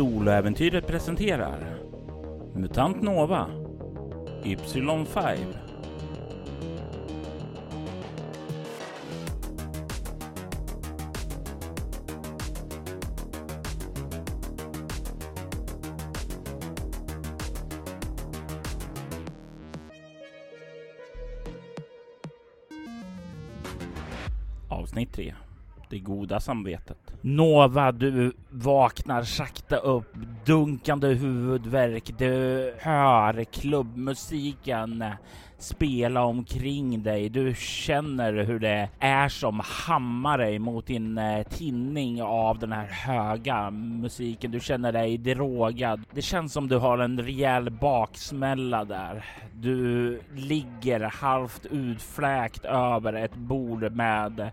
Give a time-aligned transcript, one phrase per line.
[0.00, 1.78] Soloäventyret presenterar
[2.54, 3.46] MUTANT NOVA
[4.44, 5.54] Y5
[24.68, 25.34] Avsnitt 3
[25.90, 27.09] Det goda samvetet.
[27.22, 32.18] Nova, du vaknar sakta upp, dunkande huvudvärk.
[32.18, 35.04] Du hör klubbmusiken
[35.58, 37.28] spela omkring dig.
[37.28, 42.86] Du känner hur det är som hammar dig mot din eh, tinning av den här
[42.86, 44.50] höga musiken.
[44.50, 46.02] Du känner dig drogad.
[46.14, 49.24] Det känns som du har en rejäl baksmälla där.
[49.54, 54.50] Du ligger halvt utfläkt över ett bord med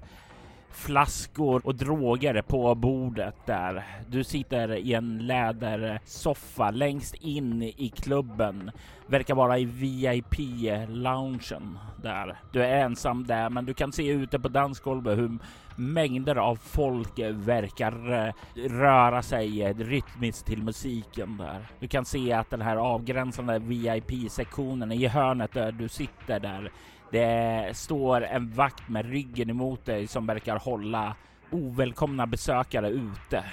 [0.71, 3.83] flaskor och droger på bordet där.
[4.07, 8.71] Du sitter i en lädersoffa längst in i klubben.
[9.07, 12.39] Verkar vara i VIP-loungen där.
[12.51, 15.37] Du är ensam där, men du kan se ute på dansgolvet hur
[15.75, 21.67] mängder av folk verkar eh, röra sig eh, rytmiskt till musiken där.
[21.79, 26.71] Du kan se att den här avgränsande VIP-sektionen i hörnet där du sitter där
[27.11, 31.15] det står en vakt med ryggen emot dig som verkar hålla
[31.51, 33.43] ovälkomna besökare ute.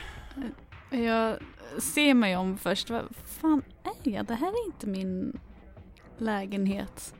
[0.90, 1.38] Jag
[1.78, 2.90] ser mig om först.
[2.90, 4.26] Vad fan är jag?
[4.26, 5.38] Det här är inte min
[6.18, 7.14] lägenhet.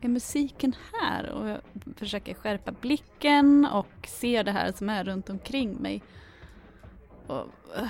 [0.00, 1.30] Är musiken här?
[1.30, 1.60] Och jag
[1.96, 6.02] försöker skärpa blicken och se det här som är runt omkring mig.
[7.26, 7.46] Och
[7.78, 7.88] uh,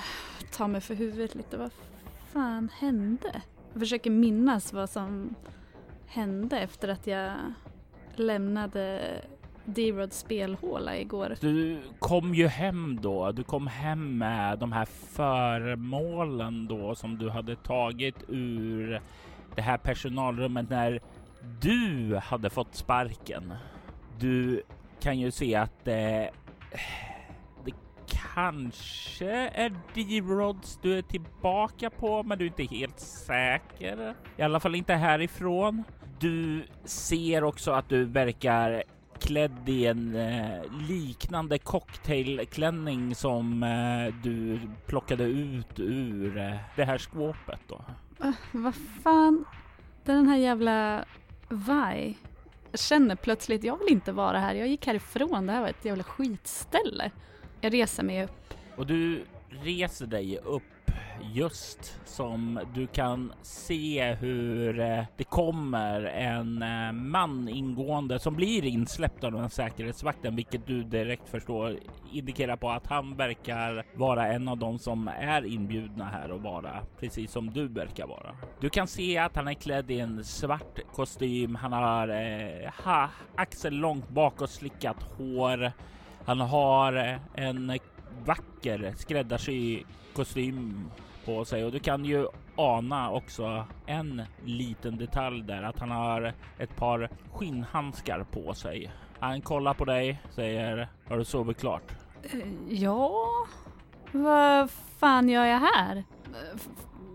[0.52, 1.56] ta mig för huvudet lite.
[1.56, 1.70] Vad
[2.32, 3.42] fan hände?
[3.72, 5.34] Jag försöker minnas vad som
[6.06, 7.32] hände efter att jag
[8.18, 9.00] lämnade
[9.64, 11.36] D-Rods spelhåla igår.
[11.40, 13.32] Du kom ju hem då.
[13.32, 19.00] Du kom hem med de här föremålen då som du hade tagit ur
[19.54, 21.00] det här personalrummet när
[21.60, 23.54] du hade fått sparken.
[24.18, 24.62] Du
[25.00, 26.30] kan ju se att det,
[27.64, 27.72] det
[28.06, 34.14] kanske är D-Rods du är tillbaka på, men du är inte helt säker.
[34.36, 35.84] I alla fall inte härifrån.
[36.20, 38.82] Du ser också att du verkar
[39.18, 46.98] klädd i en eh, liknande cocktailklänning som eh, du plockade ut ur eh, det här
[46.98, 47.84] skåpet då.
[48.24, 49.44] Uh, vad fan?
[50.04, 51.04] Den här jävla
[51.48, 52.14] Vi.
[52.70, 54.54] Jag känner plötsligt, jag vill inte vara här.
[54.54, 55.46] Jag gick härifrån.
[55.46, 57.10] Det här var ett jävla skitställe.
[57.60, 58.54] Jag reser mig upp.
[58.76, 60.62] Och du reser dig upp
[61.32, 68.64] just som du kan se hur eh, det kommer en eh, man ingående som blir
[68.64, 71.76] insläppt av den säkerhetsvakten, vilket du direkt förstår
[72.12, 76.80] indikerar på att han verkar vara en av dem som är inbjudna här och vara
[77.00, 78.36] precis som du verkar vara.
[78.60, 81.54] Du kan se att han är klädd i en svart kostym.
[81.54, 85.72] Han har eh, ha, axel långt bak och slickat hår.
[86.24, 87.78] Han har eh, en
[88.24, 90.90] vacker skräddarsy kostym
[91.28, 96.34] på sig och du kan ju ana också en liten detalj där att han har
[96.58, 98.90] ett par skinnhandskar på sig.
[99.20, 101.92] Han kollar på dig, säger har du sovit klart?
[102.34, 103.24] Uh, ja,
[104.12, 106.04] vad fan gör jag här?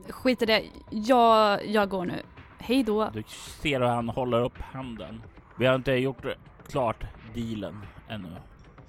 [0.09, 2.21] Skit i det, jag, jag går nu.
[2.59, 3.09] Hej då.
[3.13, 3.23] Du
[3.61, 5.21] ser hur han håller upp handen.
[5.57, 6.25] Vi har inte gjort
[6.67, 7.03] klart
[7.33, 8.35] dealen ännu.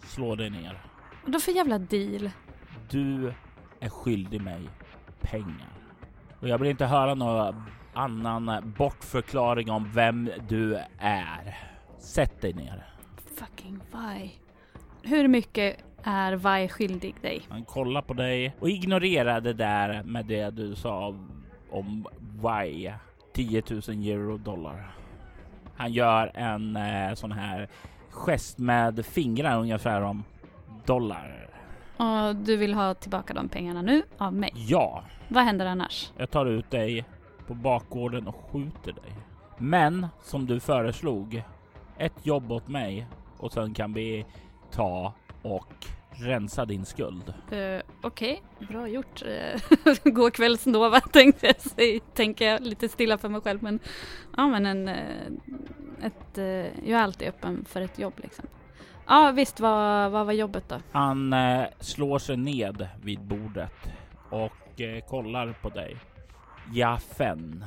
[0.06, 0.80] Slå dig ner.
[1.26, 2.30] Vad för jävla deal?
[2.90, 3.34] Du
[3.80, 4.68] är skyldig mig
[5.24, 5.68] pengar.
[6.40, 7.54] Och jag vill inte höra någon
[7.94, 11.56] annan bortförklaring om vem du är.
[11.98, 12.86] Sätt dig ner.
[13.36, 14.32] Fucking Vi.
[15.02, 17.42] Hur mycket är Vi skyldig dig?
[17.48, 21.16] Han kollar på dig och ignorerar det där med det du sa
[21.70, 22.06] om
[22.42, 22.92] Vi.
[23.34, 24.96] 10 000 euro dollar.
[25.76, 27.68] Han gör en eh, sån här
[28.10, 30.24] gest med fingrarna ungefär om
[30.86, 31.48] dollar.
[31.96, 34.52] Och du vill ha tillbaka de pengarna nu av mig?
[34.54, 35.04] Ja.
[35.28, 36.12] Vad händer annars?
[36.16, 37.04] Jag tar ut dig
[37.46, 39.12] på bakgården och skjuter dig.
[39.58, 41.42] Men som du föreslog,
[41.98, 43.06] ett jobb åt mig
[43.38, 44.26] och sen kan vi
[44.70, 47.34] ta och rensa din skuld.
[47.52, 48.66] Uh, Okej, okay.
[48.66, 49.22] bra gjort.
[49.86, 53.62] Uh, Går kvälls Nova tänkte jag säga, tänker jag lite stilla för mig själv.
[53.62, 53.78] Men
[54.36, 56.38] ja, men en, uh, ett,
[56.84, 58.46] jag är alltid öppen för ett jobb liksom.
[59.06, 60.80] Ja visst, vad, vad var jobbet då?
[60.92, 63.88] Han eh, slår sig ned vid bordet
[64.30, 65.96] och eh, kollar på dig.
[66.72, 67.64] Jaffen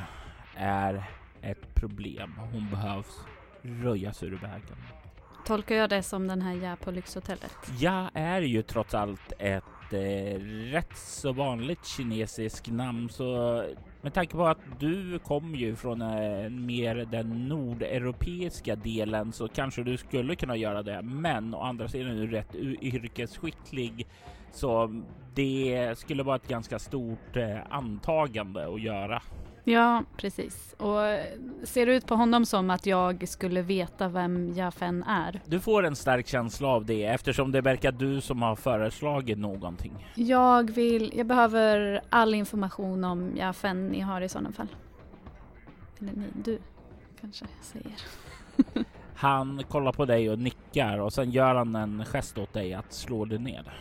[0.56, 1.04] är
[1.42, 2.34] ett problem.
[2.52, 3.20] Hon behövs
[3.62, 4.78] röjas ur vägen.
[5.46, 7.56] Tolkar jag det som den här ja på lyxhotellet?
[7.80, 10.40] Ja är ju trots allt ett eh,
[10.72, 13.64] rätt så vanligt kinesiskt namn så
[14.08, 19.84] med tanke på att du kommer ju från eh, mer den nordeuropeiska delen så kanske
[19.84, 21.02] du skulle kunna göra det.
[21.02, 24.08] Men å andra sidan är du rätt yrkesskicklig
[24.52, 25.02] så
[25.36, 29.22] det skulle vara ett ganska stort eh, antagande att göra.
[29.70, 30.74] Ja, precis.
[30.78, 31.00] Och
[31.64, 35.42] ser det ut på honom som att jag skulle veta vem Jafen är?
[35.46, 40.08] Du får en stark känsla av det eftersom det verkar du som har föreslagit någonting.
[40.16, 44.68] Jag vill, jag behöver all information om Jafen ni har i sådana fall.
[46.00, 46.60] Eller ni, du
[47.22, 47.96] kanske säger.
[49.16, 52.94] han kollar på dig och nickar och sen gör han en gest åt dig att
[52.94, 53.74] slå dig ner.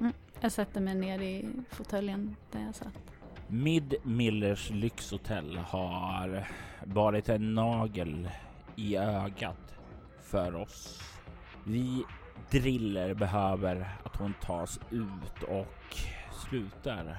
[0.00, 3.12] Mm, jag sätter mig ner i fåtöljen där jag satt.
[3.54, 6.48] Mid Millers lyxhotell har
[6.84, 8.28] varit en nagel
[8.76, 9.74] i ögat
[10.22, 11.00] för oss.
[11.64, 12.04] Vi
[12.50, 15.96] driller behöver att hon tas ut och
[16.48, 17.16] slutar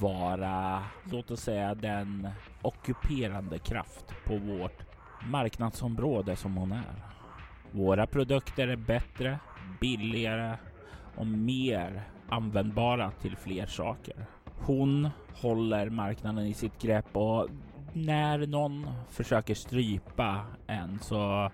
[0.00, 2.28] vara, låt oss säga den
[2.62, 4.82] ockuperande kraft på vårt
[5.30, 7.02] marknadsområde som hon är.
[7.70, 9.38] Våra produkter är bättre,
[9.80, 10.56] billigare
[11.16, 14.26] och mer användbara till fler saker.
[14.66, 17.48] Hon håller marknaden i sitt grepp och
[17.92, 21.50] när någon försöker strypa en så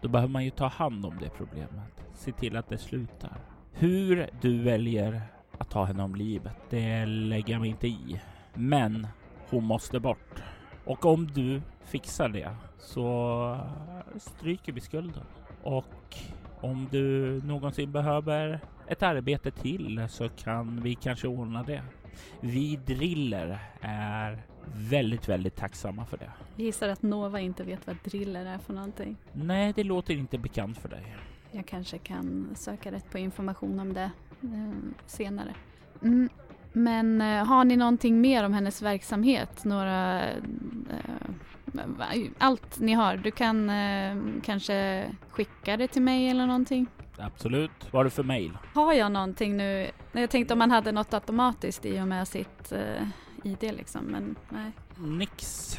[0.00, 2.04] då behöver man ju ta hand om det problemet.
[2.14, 3.36] Se till att det slutar.
[3.72, 5.22] Hur du väljer
[5.58, 8.20] att ta henne om livet, det lägger jag mig inte i.
[8.54, 9.06] Men
[9.50, 10.42] hon måste bort.
[10.84, 13.58] Och om du fixar det så
[14.16, 15.24] stryker vi skulden.
[15.62, 16.16] Och
[16.60, 21.82] om du någonsin behöver ett arbete till så kan vi kanske ordna det.
[22.40, 24.42] Vi driller är
[24.74, 26.30] väldigt, väldigt tacksamma för det.
[26.56, 29.16] Jag gissar att Nova inte vet vad driller är för någonting.
[29.32, 31.16] Nej, det låter inte bekant för dig.
[31.50, 34.10] Jag kanske kan söka rätt på information om det
[34.42, 34.72] eh,
[35.06, 35.54] senare.
[36.02, 36.28] Mm,
[36.72, 39.64] men eh, har ni någonting mer om hennes verksamhet?
[39.64, 40.28] Några...
[40.30, 40.36] Eh,
[42.38, 43.16] allt ni har.
[43.16, 46.86] Du kan eh, kanske skicka det till mig eller någonting?
[47.18, 47.70] Absolut.
[47.90, 48.58] Vad har du för mail?
[48.74, 49.90] Har jag någonting nu?
[50.12, 53.02] Jag tänkte om man hade något automatiskt i och med sitt uh,
[53.44, 54.72] ID liksom, men nej.
[54.96, 55.76] Nix.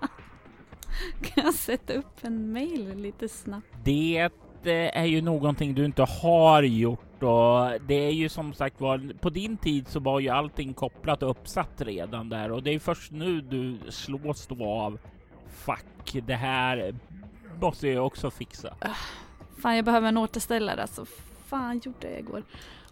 [1.22, 3.66] kan jag sätta upp en mail lite snabbt?
[3.84, 4.18] Det
[4.64, 9.12] eh, är ju någonting du inte har gjort och det är ju som sagt var
[9.20, 12.78] på din tid så var ju allting kopplat och uppsatt redan där och det är
[12.78, 14.98] först nu du slås då av
[15.48, 16.94] fuck det här
[17.60, 18.68] måste jag också fixa.
[18.68, 18.96] Uh.
[19.62, 20.82] Fan, jag behöver en återställare.
[20.82, 21.06] Alltså,
[21.46, 22.42] fan gjorde jag igår.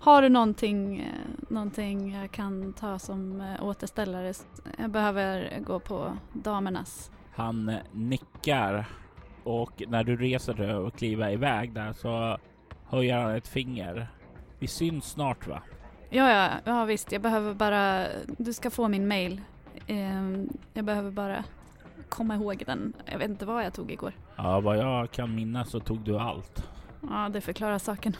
[0.02, 4.32] Har du någonting, eh, någonting jag kan ta som eh, återställare?
[4.79, 7.11] Jag behöver gå på damernas.
[7.35, 8.85] Han eh, nickar
[9.44, 12.38] och när du reser dig och kliver iväg där så
[12.87, 14.08] höjer han ett finger.
[14.58, 15.62] Vi syns snart va?
[16.11, 17.12] Ja, ja, ja visst.
[17.12, 18.06] Jag behöver bara...
[18.26, 19.41] Du ska få min mail.
[19.87, 21.44] Ehm, jag behöver bara
[22.08, 22.93] komma ihåg den.
[23.05, 24.12] Jag vet inte vad jag tog igår.
[24.37, 26.69] Ja, vad jag kan minnas så tog du allt.
[27.11, 28.17] Ja, det förklarar saken.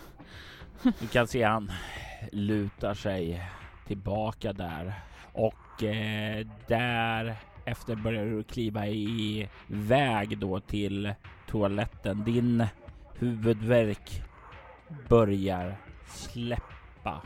[0.83, 1.73] Ni kan se han
[2.33, 3.43] lutar sig
[3.87, 4.95] tillbaka där
[5.33, 11.15] och eh, där efter börjar du kliva i väg då till
[11.47, 12.25] toaletten.
[12.25, 12.67] Din
[13.19, 14.23] huvudvärk
[15.09, 17.23] börjar släppa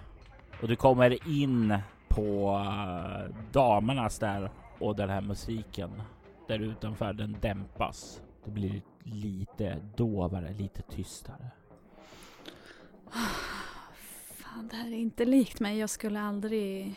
[0.62, 6.02] och du kommer in på eh, damernas där och den här musiken
[6.48, 8.22] där utanför den dämpas.
[8.44, 11.50] Det blir lite dovare, lite tystare.
[14.62, 15.78] Det här är inte likt mig.
[15.78, 16.94] Jag skulle aldrig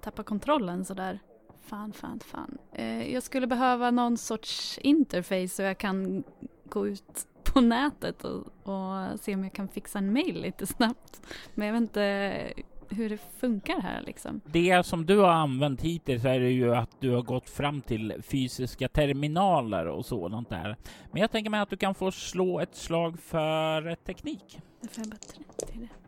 [0.00, 1.18] tappa kontrollen sådär.
[1.64, 2.58] Fan, fan, fan.
[2.72, 6.24] Eh, jag skulle behöva någon sorts interface så jag kan
[6.64, 11.22] gå ut på nätet och, och se om jag kan fixa en mail lite snabbt.
[11.54, 12.52] Men jag vet inte
[12.88, 14.40] hur det funkar här liksom.
[14.44, 18.88] Det som du har använt hittills är ju att du har gått fram till fysiska
[18.88, 20.76] terminaler och sådant där.
[21.12, 24.60] Men jag tänker mig att du kan få slå ett slag för teknik.
[24.80, 26.01] Det får jag bara till det.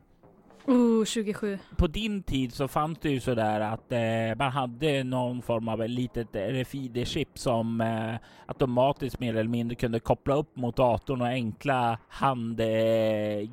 [0.66, 1.58] Oh, 27.
[1.76, 5.88] På din tid så fanns det ju sådär att eh, man hade någon form av
[5.88, 8.14] litet eh, RFID-chip som eh,
[8.46, 13.48] automatiskt mer eller mindre kunde koppla upp mot datorn och enkla handgrejer,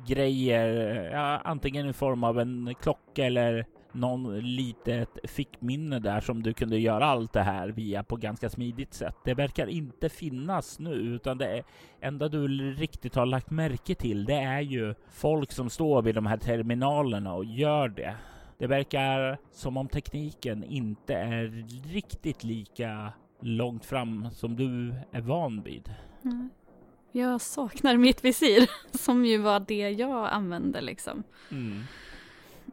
[0.96, 6.52] eh, ja, antingen i form av en klocka eller någon litet fickminne där som du
[6.52, 9.16] kunde göra allt det här via på ganska smidigt sätt.
[9.24, 11.62] Det verkar inte finnas nu utan det
[12.00, 16.26] enda du riktigt har lagt märke till det är ju folk som står vid de
[16.26, 18.16] här terminalerna och gör det.
[18.58, 25.62] Det verkar som om tekniken inte är riktigt lika långt fram som du är van
[25.62, 25.94] vid.
[26.24, 26.50] Mm.
[27.12, 31.22] Jag saknar mitt visir som ju var det jag använde liksom.
[31.50, 31.82] Mm.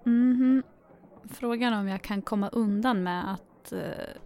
[0.04, 0.64] Mhm.
[1.30, 3.80] Frågan om jag kan komma undan med att eh,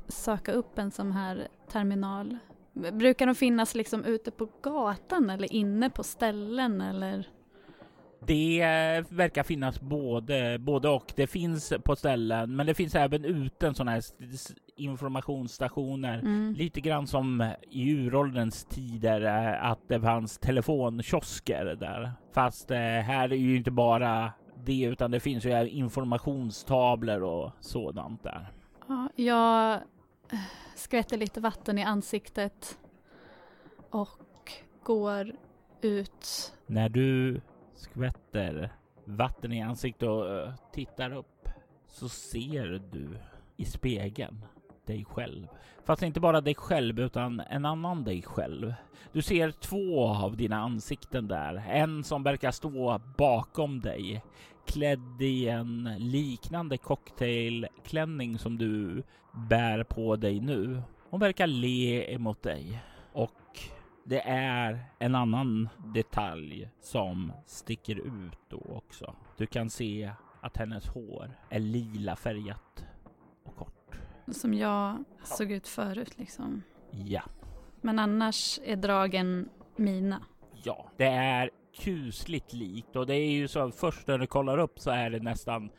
[0.08, 2.38] söka upp en sån här terminal.
[2.74, 7.28] Brukar de finnas liksom ute på gatan eller inne på ställen eller?
[8.28, 8.60] Det
[9.10, 11.14] verkar finnas både, både och.
[11.16, 14.04] Det finns på ställen, men det finns även ute sådana här
[14.76, 16.20] informationsstationer.
[16.20, 16.54] Mm.
[16.54, 22.12] Lite grann som i urålderns tider eh, att det fanns telefonkiosker där.
[22.34, 24.32] Fast eh, här är ju inte bara
[24.66, 28.52] det utan det finns ju informationstavlor och sådant där.
[28.88, 30.40] Ja, jag eh,
[30.76, 32.78] skvätter lite vatten i ansiktet
[33.90, 34.52] och
[34.84, 35.32] går
[35.82, 36.54] ut.
[36.68, 37.42] När du
[37.74, 38.74] skvätter
[39.06, 41.50] vatten i ansiktet och eh, tittar upp
[41.88, 43.18] så ser du
[43.58, 44.46] i spegeln
[44.86, 45.48] dig själv.
[45.86, 48.74] Fast inte bara dig själv utan en annan dig själv.
[49.12, 51.64] Du ser två av dina ansikten där.
[51.70, 54.24] En som verkar stå bakom dig
[54.66, 59.04] klädd i en liknande cocktailklänning som du
[59.50, 60.82] bär på dig nu.
[61.10, 63.60] Hon verkar le emot dig och
[64.06, 69.16] det är en annan detalj som sticker ut då också.
[69.38, 72.86] Du kan se att hennes hår är lila färgat
[73.44, 74.00] och kort.
[74.28, 76.62] Som jag såg ut förut liksom.
[76.92, 77.22] Ja,
[77.82, 80.22] Men annars är dragen mina.
[80.64, 84.80] ja, det är kusligt likt och det är ju så först när du kollar upp
[84.80, 85.70] så är det nästan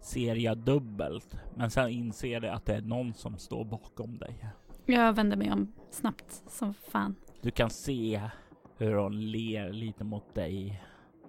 [0.00, 1.36] seria dubbelt.
[1.54, 4.46] Men sen inser du att det är någon som står bakom dig.
[4.86, 7.14] Jag vänder mig om snabbt som fan.
[7.40, 8.20] Du kan se
[8.76, 10.82] hur hon ler lite mot dig.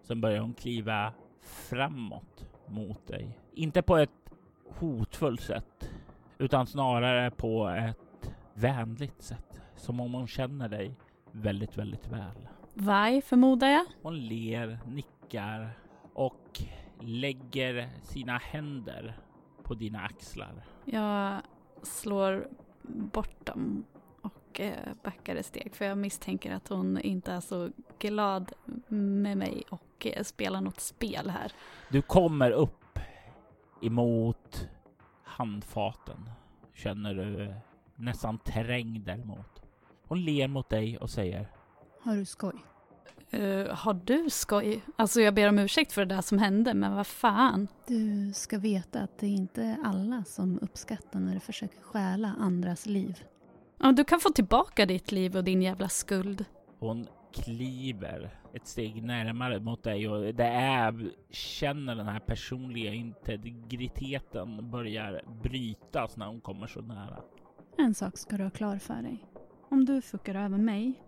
[0.03, 3.39] Sen börjar hon kliva framåt mot dig.
[3.53, 4.09] Inte på ett
[4.69, 5.89] hotfullt sätt,
[6.37, 9.61] utan snarare på ett vänligt sätt.
[9.75, 10.95] Som om hon känner dig
[11.31, 12.47] väldigt, väldigt väl.
[12.73, 13.85] Varg förmodar jag.
[14.01, 15.77] Hon ler, nickar
[16.13, 16.61] och
[16.99, 19.17] lägger sina händer
[19.63, 20.63] på dina axlar.
[20.85, 21.41] Jag
[21.83, 22.47] slår
[22.83, 23.85] bort dem
[24.21, 24.73] och eh,
[25.03, 28.51] backar ett steg för jag misstänker att hon inte är så glad
[28.87, 31.51] med mig och eh, spelar något spel här.
[31.89, 32.99] Du kommer upp
[33.81, 34.69] emot
[35.23, 36.29] handfaten.
[36.73, 37.53] Känner du
[37.95, 39.61] nästan trängd däremot.
[40.07, 41.47] Hon ler mot dig och säger
[42.03, 42.53] Har du skoj?
[43.29, 44.81] Eh, har du skoj?
[44.95, 47.67] Alltså jag ber om ursäkt för det där som hände, men vad fan?
[47.87, 52.85] Du ska veta att det är inte alla som uppskattar när du försöker stjäla andras
[52.85, 53.23] liv.
[53.79, 56.45] Ja, du kan få tillbaka ditt liv och din jävla skuld.
[56.79, 64.71] Hon kliver ett steg närmare mot dig och det är känner den här personliga integriteten
[64.71, 67.23] börjar brytas när hon kommer så nära.
[67.77, 69.25] En sak ska du ha klar för dig.
[69.69, 71.01] Om du fuckar över mig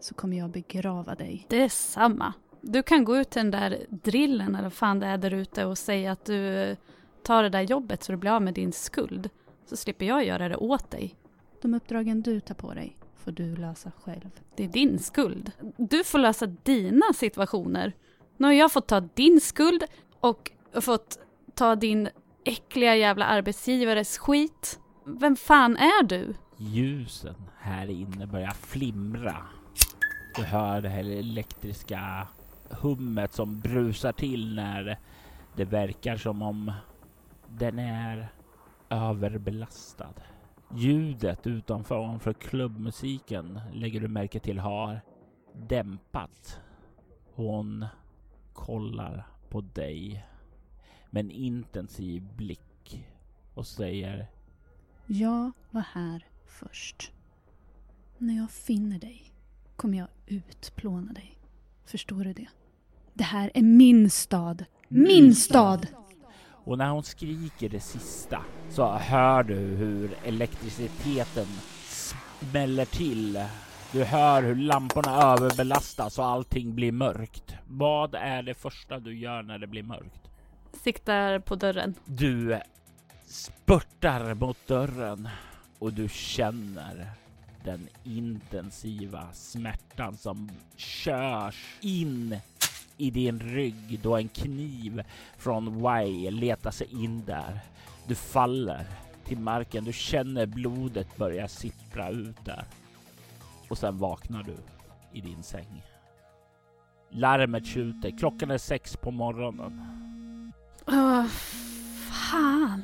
[0.00, 1.46] så kommer jag begrava dig.
[1.48, 2.32] Det är samma.
[2.60, 5.64] Du kan gå ut till den där drillen eller vad fan det är där ute
[5.64, 6.76] och säga att du eh,
[7.22, 9.30] tar det där jobbet så du blir av med din skuld.
[9.66, 11.14] Så slipper jag göra det åt dig.
[11.62, 14.30] De uppdragen du tar på dig får du lösa själv.
[14.56, 15.52] Det är din skuld.
[15.76, 17.92] Du får lösa dina situationer.
[18.36, 19.84] Nu har jag fått ta din skuld
[20.20, 21.18] och fått
[21.54, 22.08] ta din
[22.44, 24.80] äckliga jävla arbetsgivares skit.
[25.04, 26.34] Vem fan är du?
[26.56, 29.36] Ljusen här inne börjar flimra.
[30.36, 32.28] Du hör det här elektriska
[32.68, 34.98] hummet som brusar till när
[35.56, 36.72] det verkar som om
[37.48, 38.28] den är
[38.88, 40.14] överbelastad.
[40.74, 45.00] Ljudet utanför klubbmusiken lägger du märke till har
[45.52, 46.60] dämpat.
[47.34, 47.86] Hon
[48.52, 50.26] kollar på dig
[51.10, 53.06] med en intensiv blick
[53.54, 54.26] och säger
[55.06, 57.12] Jag var här först.
[58.18, 59.29] När jag finner dig
[59.80, 61.38] kommer jag utplåna dig.
[61.84, 62.46] Förstår du det?
[63.14, 64.64] Det här är min stad.
[64.88, 65.86] Min stad!
[66.64, 71.46] Och när hon skriker det sista så hör du hur elektriciteten
[71.86, 73.44] smäller till.
[73.92, 77.54] Du hör hur lamporna överbelastas och allting blir mörkt.
[77.66, 80.30] Vad är det första du gör när det blir mörkt?
[80.72, 81.94] Siktar på dörren.
[82.04, 82.60] Du
[83.26, 85.28] spurtar mot dörren
[85.78, 87.10] och du känner
[87.64, 92.36] den intensiva smärtan som körs in
[92.96, 95.02] i din rygg då en kniv
[95.38, 97.60] från Y letar sig in där.
[98.06, 98.86] Du faller
[99.24, 99.84] till marken.
[99.84, 102.64] Du känner blodet börja sippra ut där.
[103.68, 104.56] Och sen vaknar du
[105.12, 105.82] i din säng.
[107.10, 108.18] Larmet tjuter.
[108.18, 110.52] Klockan är sex på morgonen.
[110.86, 111.26] Åh,
[112.10, 112.82] fan.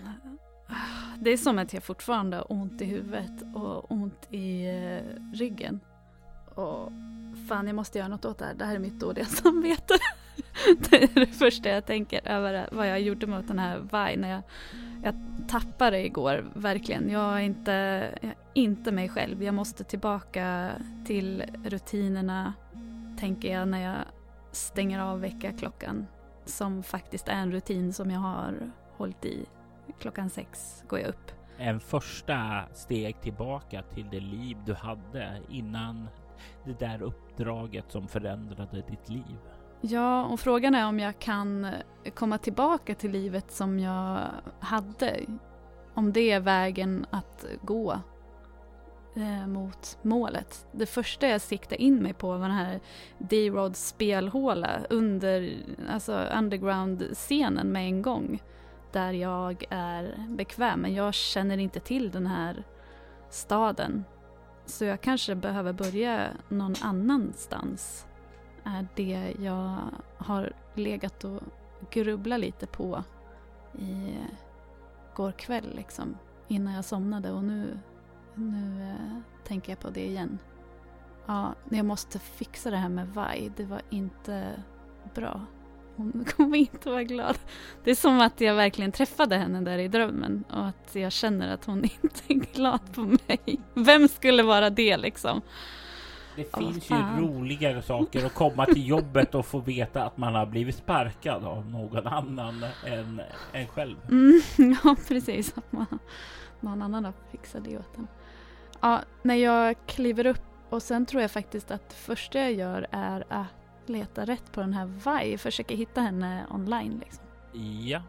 [1.21, 5.81] Det är som att jag fortfarande har ont i huvudet och ont i eh, ryggen.
[6.55, 6.93] Och
[7.49, 8.55] fan, jag måste göra något åt det här.
[8.55, 9.95] Det här är mitt dåliga samvete.
[10.91, 14.31] det är det första jag tänker över vad jag gjorde mot den här Vi när
[14.31, 14.43] jag,
[15.03, 15.15] jag
[15.49, 17.11] tappade igår, verkligen.
[17.11, 17.73] Jag är, inte,
[18.23, 19.43] jag är inte mig själv.
[19.43, 20.71] Jag måste tillbaka
[21.07, 22.55] till rutinerna,
[23.19, 23.97] tänker jag när jag
[24.53, 26.07] stänger av väckarklockan.
[26.45, 29.47] Som faktiskt är en rutin som jag har hållit i.
[29.99, 31.31] Klockan sex går jag upp.
[31.59, 36.09] En första steg tillbaka till det liv du hade innan
[36.65, 39.39] det där uppdraget som förändrade ditt liv.
[39.81, 41.67] Ja, och frågan är om jag kan
[42.15, 44.21] komma tillbaka till livet som jag
[44.61, 45.21] hade.
[45.95, 48.01] Om det är vägen att gå
[49.17, 50.67] eh, mot målet.
[50.73, 52.81] Det första jag siktade in mig på var den här
[53.19, 55.57] D-Rods spelhåla under,
[55.91, 58.43] alltså underground-scenen med en gång.
[58.97, 62.65] Där jag är bekväm, men jag känner inte till den här
[63.31, 64.05] staden.
[64.67, 68.07] Så jag kanske behöver börja någon annanstans.
[68.65, 69.79] Är det jag
[70.17, 71.41] har legat och
[71.91, 73.05] grubblat lite på
[73.79, 74.15] i
[75.15, 76.17] går kväll liksom.
[76.49, 77.79] Innan jag somnade och nu,
[78.35, 80.39] nu eh, tänker jag på det igen.
[81.27, 83.53] Ja, jag måste fixa det här med Vai.
[83.57, 84.63] Det var inte
[85.15, 85.41] bra.
[85.97, 87.39] Hon kommer inte vara glad.
[87.85, 91.55] Det är som att jag verkligen träffade henne där i drömmen och att jag känner
[91.55, 93.61] att hon inte är glad på mig.
[93.75, 95.41] Vem skulle vara det liksom?
[96.37, 97.21] Det Åh, finns ju fan.
[97.21, 101.71] roligare saker att komma till jobbet och få veta att man har blivit sparkad av
[101.71, 103.21] någon annan än
[103.53, 103.97] en själv.
[104.09, 104.41] Mm,
[104.85, 105.59] ja, precis.
[105.59, 105.99] Att man,
[106.61, 108.07] någon annan har fixat det åt en.
[108.81, 112.87] Ja, när jag kliver upp och sen tror jag faktiskt att det första jag gör
[112.91, 113.47] är att
[113.89, 117.25] leta rätt på den här Vi, försöka hitta henne online liksom.
[117.89, 118.03] Ja,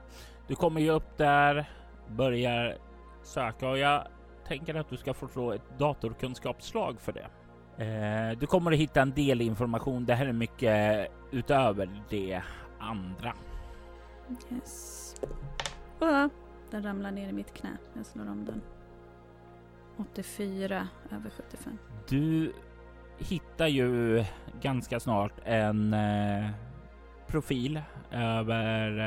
[0.48, 1.69] du kommer ju upp där,
[2.07, 2.77] börjar
[3.24, 4.07] söka och jag
[4.48, 7.27] tänker att du ska få slå ett datorkunskapsslag för det.
[7.77, 10.05] Eh, du kommer att hitta en del information.
[10.05, 12.41] Det här är mycket utöver det
[12.79, 13.34] andra.
[14.51, 15.15] Yes.
[16.00, 16.29] Ah,
[16.72, 17.77] den ramlar ner i mitt knä.
[17.93, 18.62] Jag slår om den.
[19.98, 21.77] 84 över 75.
[22.09, 22.53] Du
[23.57, 24.24] hittar ju
[24.61, 26.50] ganska snart en eh,
[27.27, 29.00] profil över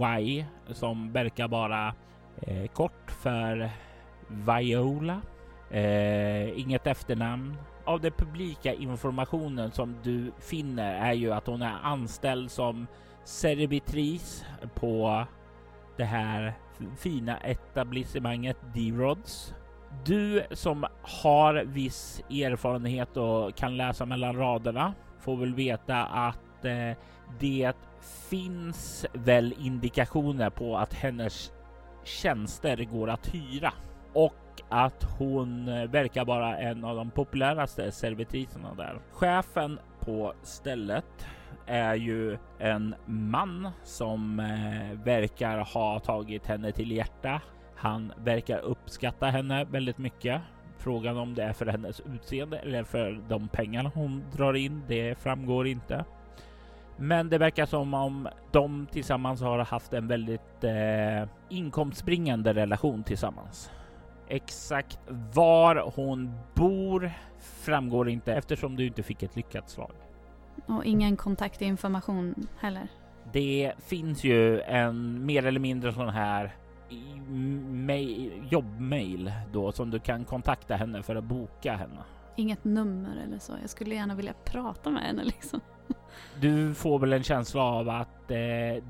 [0.00, 1.94] eh, Y som verkar vara
[2.40, 3.70] eh, kort för
[4.28, 5.20] Viola.
[5.70, 7.56] Eh, inget efternamn.
[7.84, 12.86] Av den publika informationen som du finner är ju att hon är anställd som
[13.24, 15.24] servitris på
[15.96, 16.54] det här
[16.98, 19.54] fina etablissemanget D-Rods.
[20.04, 26.96] Du som har viss erfarenhet och kan läsa mellan raderna får väl veta att eh,
[27.40, 27.72] det
[28.28, 31.52] finns väl indikationer på att hennes
[32.04, 33.72] tjänster går att hyra
[34.12, 39.00] och att hon verkar vara en av de populäraste servitriserna där.
[39.12, 41.26] Chefen på stället
[41.66, 47.40] är ju en man som eh, verkar ha tagit henne till hjärta.
[47.82, 50.40] Han verkar uppskatta henne väldigt mycket.
[50.78, 55.18] Frågan om det är för hennes utseende eller för de pengarna hon drar in, det
[55.18, 56.04] framgår inte.
[56.96, 63.70] Men det verkar som om de tillsammans har haft en väldigt eh, inkomstbringande relation tillsammans.
[64.28, 64.98] Exakt
[65.34, 69.92] var hon bor framgår inte eftersom du inte fick ett lyckat slag.
[70.66, 72.88] Och ingen kontaktinformation heller.
[73.32, 76.52] Det finns ju en mer eller mindre sån här
[78.50, 82.00] jobbmail då som du kan kontakta henne för att boka henne.
[82.36, 83.52] Inget nummer eller så.
[83.60, 85.60] Jag skulle gärna vilja prata med henne liksom.
[86.40, 88.36] Du får väl en känsla av att eh,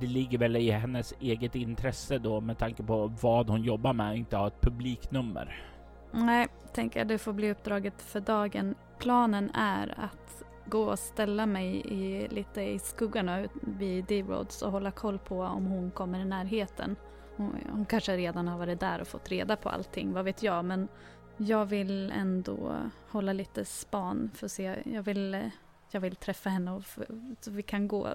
[0.00, 4.16] det ligger väl i hennes eget intresse då med tanke på vad hon jobbar med
[4.16, 5.64] inte ha ett publiknummer.
[6.12, 8.74] Nej, tänker jag det får bli uppdraget för dagen.
[8.98, 14.72] Planen är att gå och ställa mig i, lite i skuggorna ut- vid D-Roads och
[14.72, 16.96] hålla koll på om hon kommer i närheten.
[17.36, 20.64] Hon, hon kanske redan har varit där och fått reda på allting, vad vet jag.
[20.64, 20.88] Men
[21.36, 22.76] jag vill ändå
[23.08, 24.82] hålla lite span för att se.
[24.84, 25.50] Jag vill,
[25.90, 26.98] jag vill träffa henne och f-
[27.40, 28.08] så vi kan gå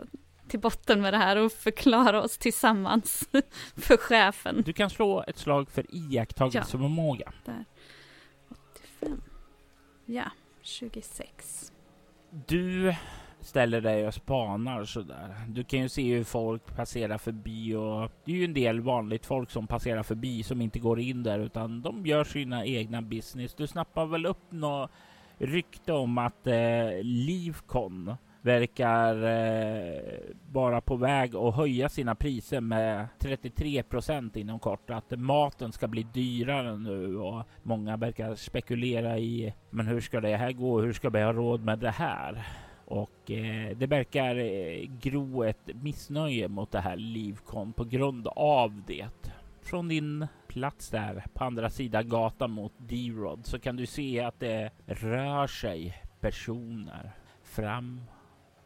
[0.47, 3.29] till botten med det här och förklara oss tillsammans
[3.75, 4.61] för chefen.
[4.65, 7.33] Du kan slå ett slag för iakttagelseförmåga.
[8.99, 9.21] 85.
[10.05, 10.25] Ja,
[10.61, 11.71] 26.
[12.29, 12.95] Du
[13.47, 15.35] ställer dig och spanar sådär.
[15.47, 19.25] Du kan ju se hur folk passerar förbi och det är ju en del vanligt
[19.25, 23.53] folk som passerar förbi som inte går in där utan de gör sina egna business.
[23.53, 24.91] Du snappar väl upp något
[25.37, 30.01] rykte om att eh, Livcon verkar eh,
[30.51, 34.89] vara på väg att höja sina priser med 33 procent inom kort.
[34.89, 40.37] Att maten ska bli dyrare nu och många verkar spekulera i men hur ska det
[40.37, 40.81] här gå?
[40.81, 42.47] Hur ska vi ha råd med det här?
[42.87, 48.81] Och eh, det verkar eh, gro ett missnöje mot det här Livcon på grund av
[48.87, 49.07] det.
[49.61, 54.39] Från din plats där på andra sidan gatan mot D-Rod så kan du se att
[54.39, 57.11] det rör sig personer
[57.43, 58.01] fram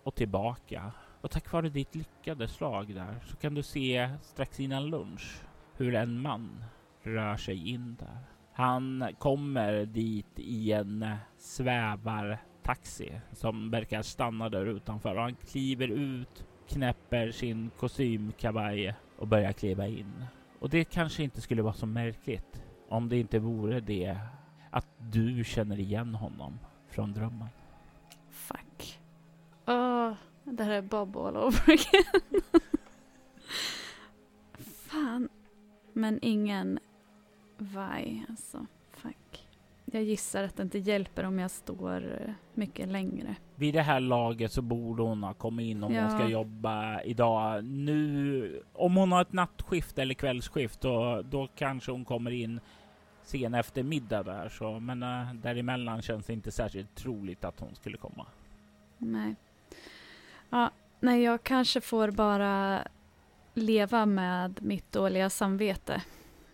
[0.03, 0.91] och tillbaka.
[1.21, 5.41] Och tack vare ditt lyckade slag där så kan du se strax innan lunch
[5.77, 6.63] hur en man
[7.03, 8.17] rör sig in där.
[8.53, 11.05] Han kommer dit i en
[11.38, 19.28] svävar taxi som verkar stanna där utanför och han kliver ut, knäpper sin kostymkavaj och
[19.28, 20.26] börjar kliva in.
[20.60, 24.17] Och det kanske inte skulle vara så märkligt om det inte vore det
[24.69, 27.47] att du känner igen honom från drömmen.
[28.30, 29.00] Fuck.
[29.65, 32.41] Oh, det här är Bob all over again.
[34.60, 35.30] Fan.
[35.93, 36.80] Men ingen
[37.58, 38.65] Vai, alltså.
[39.93, 43.36] Jag gissar att det inte hjälper om jag står eh, mycket längre.
[43.56, 46.01] Vid det här laget så borde hon ha kommit in om Ja.
[46.01, 47.63] hon ska jobba idag.
[47.65, 52.60] Nu, om hon har ett nattskift eller kvällsskift, då, då kanske hon kommer in
[53.23, 54.49] sen eftermiddag där.
[54.49, 58.25] Så, men äh, däremellan känns det inte särskilt troligt att hon skulle komma.
[58.97, 59.36] Nej.
[60.49, 62.82] Ja, nej, jag kanske får bara
[63.54, 66.01] leva med mitt dåliga samvete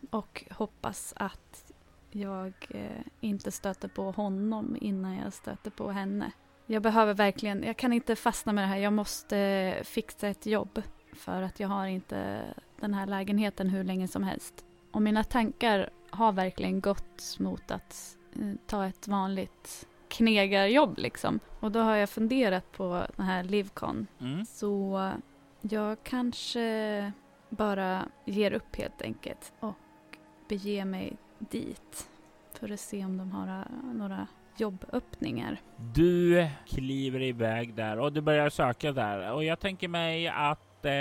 [0.09, 1.66] och hoppas att
[2.11, 6.31] jag eh, inte stöter på honom innan jag stöter på henne.
[6.65, 10.81] Jag behöver verkligen, jag kan inte fastna med det här, jag måste fixa ett jobb
[11.13, 12.43] för att jag har inte
[12.79, 14.65] den här lägenheten hur länge som helst.
[14.91, 21.39] Och mina tankar har verkligen gått mot att eh, ta ett vanligt knegarjobb liksom.
[21.59, 24.07] Och då har jag funderat på den här Livcon.
[24.19, 24.45] Mm.
[24.45, 25.11] Så
[25.61, 27.11] jag kanske
[27.49, 29.75] bara ger upp helt enkelt och
[30.47, 32.09] beger mig dit
[32.53, 35.61] för att se om de har eh, några jobböppningar.
[35.93, 40.91] Du kliver iväg där och du börjar söka där och jag tänker mig att eh,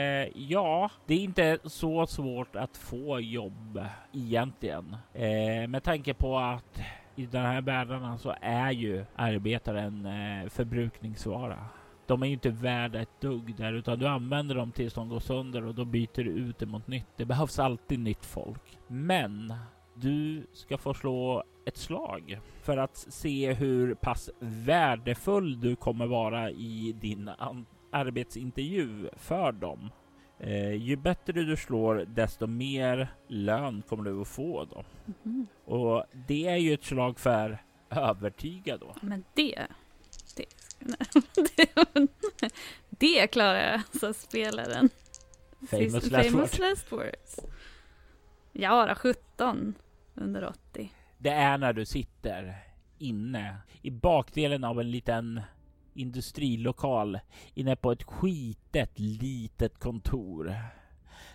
[0.42, 4.96] ja, det är inte så svårt att få jobb egentligen.
[5.14, 6.80] Eh, med tanke på att
[7.16, 11.58] i den här världarna så alltså är ju arbetare en eh, förbrukningsvara.
[12.06, 15.20] De är ju inte värda ett dugg där utan du använder dem tills de går
[15.20, 17.06] sönder och då byter du ut det mot nytt.
[17.16, 18.78] Det behövs alltid nytt folk.
[18.86, 19.54] Men
[20.00, 26.50] du ska få slå ett slag för att se hur pass värdefull du kommer vara
[26.50, 27.30] i din
[27.92, 29.90] arbetsintervju för dem.
[30.40, 34.84] Eh, ju bättre du slår, desto mer lön kommer du att få då.
[35.22, 35.46] Mhm.
[35.64, 37.58] Och det är ju ett slag för
[37.90, 38.94] övertyga då.
[39.00, 39.66] Men det,
[40.36, 40.44] det,
[41.44, 42.08] det,
[42.90, 44.88] det klarar jag som spelaren.
[45.70, 46.68] Famous Sist- last famous word.
[46.70, 47.40] last words.
[48.52, 49.74] Ja, då, 17
[50.16, 50.90] under 80.
[51.18, 52.58] Det är när du sitter
[52.98, 55.40] inne i bakdelen av en liten
[55.94, 57.18] industrilokal
[57.54, 60.54] inne på ett skitet litet kontor.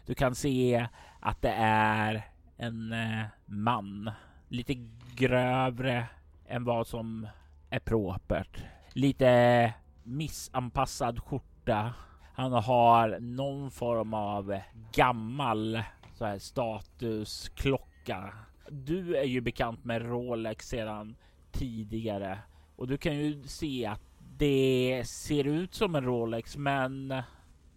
[0.06, 0.88] Du kan se
[1.20, 4.12] att det är en eh, man,
[4.48, 4.74] lite
[5.16, 6.08] grövre
[6.48, 7.28] än vad som
[7.70, 8.64] är propert.
[8.94, 11.94] Lite missanpassad skjorta.
[12.34, 14.60] Han har någon form av
[14.92, 18.34] gammal så här statusklocka.
[18.74, 21.16] Du är ju bekant med Rolex sedan
[21.52, 22.40] tidigare
[22.76, 24.02] och du kan ju se att
[24.38, 27.14] det ser ut som en Rolex, men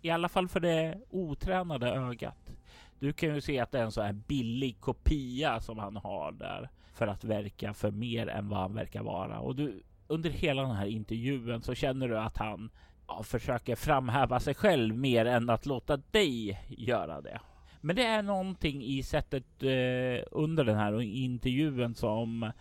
[0.03, 2.57] i alla fall för det otränade ögat.
[2.99, 6.33] Du kan ju se att det är en så här billig kopia som han har
[6.33, 9.41] där för att verka för mer än vad han verkar vara.
[9.41, 12.71] Och du, under hela den här intervjun så känner du att han
[13.09, 17.41] ja, försöker framhäva sig själv mer än att låta dig göra det.
[17.85, 22.53] Men det är någonting i sättet eh, under den här intervjun som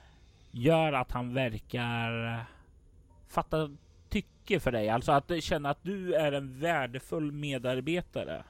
[0.52, 2.46] gör att han verkar
[3.28, 3.78] fatta
[4.10, 4.90] tycke för dig.
[4.90, 8.44] Alltså att känna att du är en värdefull medarbetare.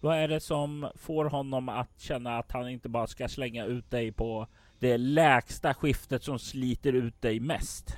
[0.00, 3.90] Vad är det som får honom att känna att han inte bara ska slänga ut
[3.90, 4.46] dig på
[4.78, 7.96] det lägsta skiftet som sliter ut dig mest?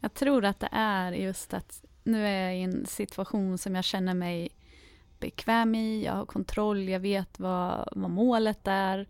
[0.00, 3.84] Jag tror att det är just att nu är jag i en situation som jag
[3.84, 4.48] känner mig
[5.20, 9.08] bekväm i, jag har kontroll, jag vet vad, vad målet är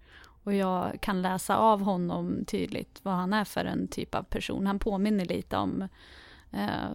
[0.48, 4.66] och jag kan läsa av honom tydligt vad han är för en typ av person.
[4.66, 5.88] Han påminner lite om
[6.52, 6.90] eh,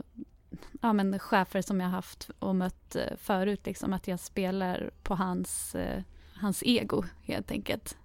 [0.81, 5.15] ja, men chefer som jag haft och mött eh, förut, liksom att jag spelar på
[5.15, 6.03] hans, eh,
[6.35, 7.97] hans ego helt enkelt.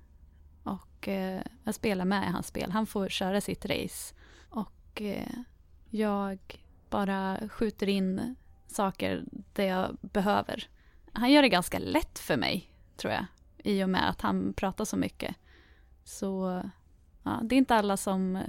[0.63, 2.71] Och eh, jag spelar med i hans spel.
[2.71, 4.15] Han får köra sitt race
[4.51, 5.39] och eh,
[5.91, 6.39] jag
[6.91, 8.35] bara skjuter in
[8.67, 10.69] saker där jag behöver.
[11.19, 13.25] Han gör det ganska lätt för mig, tror jag,
[13.65, 15.37] i och med att han pratar så mycket.
[16.05, 16.63] Så
[17.23, 18.43] ja, det är inte alla som,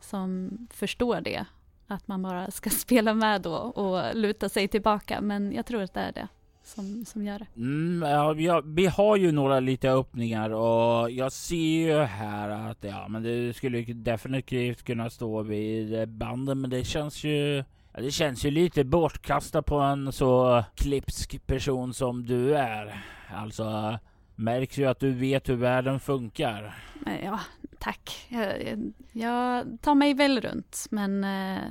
[0.00, 1.44] som förstår det,
[1.86, 5.20] att man bara ska spela med då och luta sig tillbaka.
[5.20, 6.28] Men jag tror att det är det
[6.62, 7.46] som, som gör det.
[7.56, 12.48] Mm, ja, vi, har, vi har ju några lite öppningar och jag ser ju här
[12.48, 17.64] att ja, men det skulle definitivt kunna stå vid banden, men det känns ju
[17.96, 23.04] Ja, det känns ju lite bortkastat på en så klipsk person som du är.
[23.34, 23.98] Alltså,
[24.34, 26.78] märks ju att du vet hur världen funkar.
[27.06, 27.40] Eh, ja,
[27.78, 28.26] tack.
[28.28, 31.62] Jag, jag tar mig väl runt, men eh,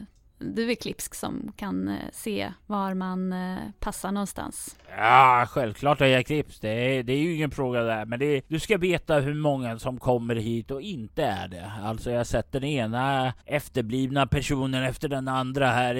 [0.43, 4.75] du är klipsk som kan eh, se var man eh, passar någonstans.
[4.97, 6.61] Ja, självklart är jag klipsk.
[6.61, 8.05] Det är, det är ju ingen fråga där.
[8.05, 11.71] Men det, du ska veta hur många som kommer hit och inte är det.
[11.83, 15.93] Alltså jag sett den ena efterblivna personen efter den andra här.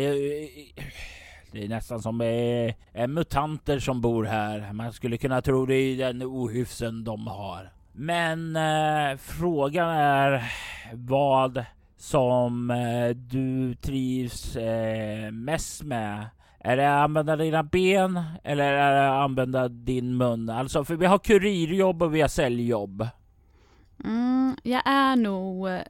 [1.52, 4.74] Det är nästan som det är mutanter som bor här.
[4.74, 7.72] Man skulle kunna tro det i den ohyfsen de har.
[7.92, 10.52] Men eh, frågan är
[10.94, 11.66] vad
[12.04, 16.28] som eh, du trivs eh, mest med?
[16.60, 20.50] Är det att använda dina ben eller är det att använda din mun?
[20.50, 23.08] Alltså, för vi har kurirjobb och vi har säljjobb.
[24.04, 25.82] Mm, jag är nog eh,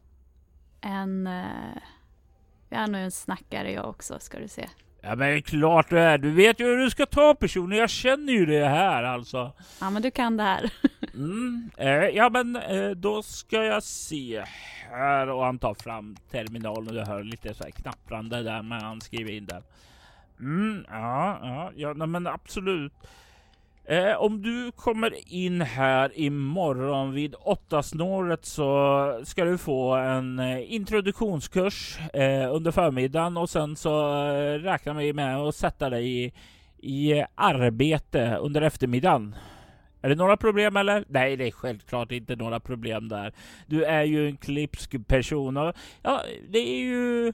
[0.81, 1.27] en...
[1.27, 1.77] Eh,
[2.69, 4.69] jag är nog en snackare jag också, ska du se.
[5.05, 6.17] Ja men klart du är.
[6.17, 7.77] Du vet ju hur du ska ta personer.
[7.77, 9.51] Jag känner ju det här alltså.
[9.81, 10.71] Ja men du kan det här.
[11.13, 14.43] mm, eh, ja men eh, då ska jag se
[14.91, 18.79] här och han tar fram terminalen och du hör lite så här knapprande där när
[18.79, 19.63] han skriver in den.
[20.39, 22.93] Mm, ja, ja, ja men absolut.
[23.85, 30.39] Eh, om du kommer in här imorgon vid åtta snåret så ska du få en
[30.39, 36.25] eh, introduktionskurs eh, under förmiddagen och sen så eh, räknar vi med att sätta dig
[36.25, 36.33] i,
[36.77, 39.35] i arbete under eftermiddagen.
[40.01, 41.05] Är det några problem eller?
[41.07, 43.33] Nej, det är självklart inte några problem där.
[43.67, 47.33] Du är ju en klipsk person och ja, det är ju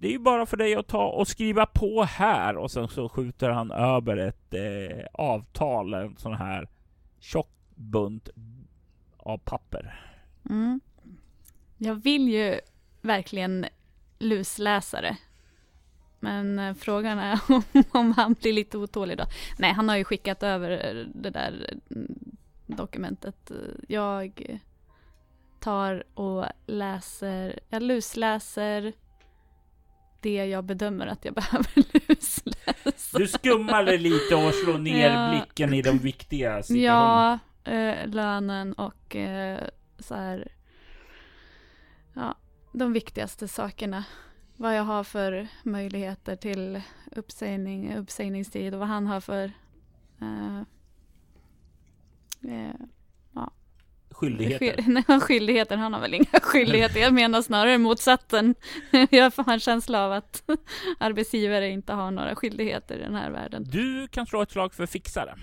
[0.00, 3.08] det är ju bara för dig att ta och skriva på här och sen så
[3.08, 6.68] skjuter han över ett eh, avtal, en sån här
[7.20, 8.28] tjock bunt
[9.16, 10.00] av papper.
[10.50, 10.80] Mm.
[11.78, 12.60] Jag vill ju
[13.02, 13.66] verkligen
[14.18, 15.16] lusläsa det.
[16.20, 19.24] Men eh, frågan är om, om han blir lite otålig då.
[19.58, 22.18] Nej, han har ju skickat över eh, det där mm,
[22.66, 23.52] dokumentet.
[23.88, 24.58] Jag
[25.60, 28.92] tar och läser, jag lusläser
[30.20, 31.68] det jag bedömer att jag behöver
[32.08, 33.18] lusläsa.
[33.18, 35.30] Du skummar lite och slår ner ja.
[35.30, 37.40] blicken i de viktiga situationerna.
[37.64, 39.60] Ja, eh, lönen och eh,
[39.98, 40.52] så här.
[42.14, 42.34] Ja,
[42.72, 44.04] de viktigaste sakerna.
[44.56, 49.52] Vad jag har för möjligheter till uppsägning, uppsägningstid och vad han har för
[50.20, 50.58] eh,
[52.52, 52.74] eh
[54.18, 54.84] skyldigheter?
[55.08, 55.76] Nej, skyldigheter.
[55.76, 57.00] Han har väl inga skyldigheter.
[57.00, 58.54] Jag menar snarare motsatsen.
[59.10, 60.42] Jag har en känsla av att
[60.98, 63.64] arbetsgivare inte har några skyldigheter i den här världen.
[63.64, 65.34] Du kan slå ett slag för fixare.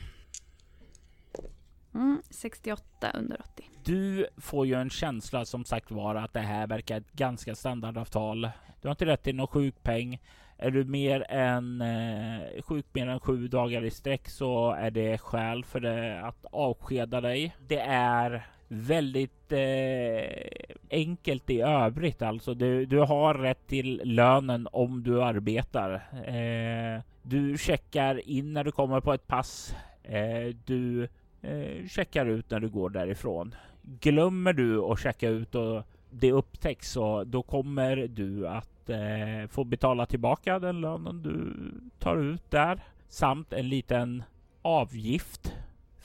[1.94, 3.70] Mm, 68 under 80.
[3.86, 8.42] Du får ju en känsla som sagt var att det här verkar ett ganska standardavtal.
[8.82, 10.20] Du har inte rätt till någon sjukpeng.
[10.58, 15.18] Är du mer än eh, sjuk mer än sju dagar i sträck så är det
[15.18, 17.56] skäl för det att avskeda dig.
[17.60, 22.22] Det är väldigt eh, enkelt i övrigt.
[22.22, 25.94] Alltså du, du har rätt till lönen om du arbetar.
[26.26, 29.76] Eh, du checkar in när du kommer på ett pass.
[30.04, 31.04] Eh, du
[31.42, 33.56] eh, checkar ut när du går därifrån.
[33.82, 39.64] Glömmer du att checka ut och det upptäcks så då kommer du att eh, få
[39.64, 41.54] betala tillbaka den lönen du
[42.00, 44.24] tar ut där samt en liten
[44.62, 45.54] avgift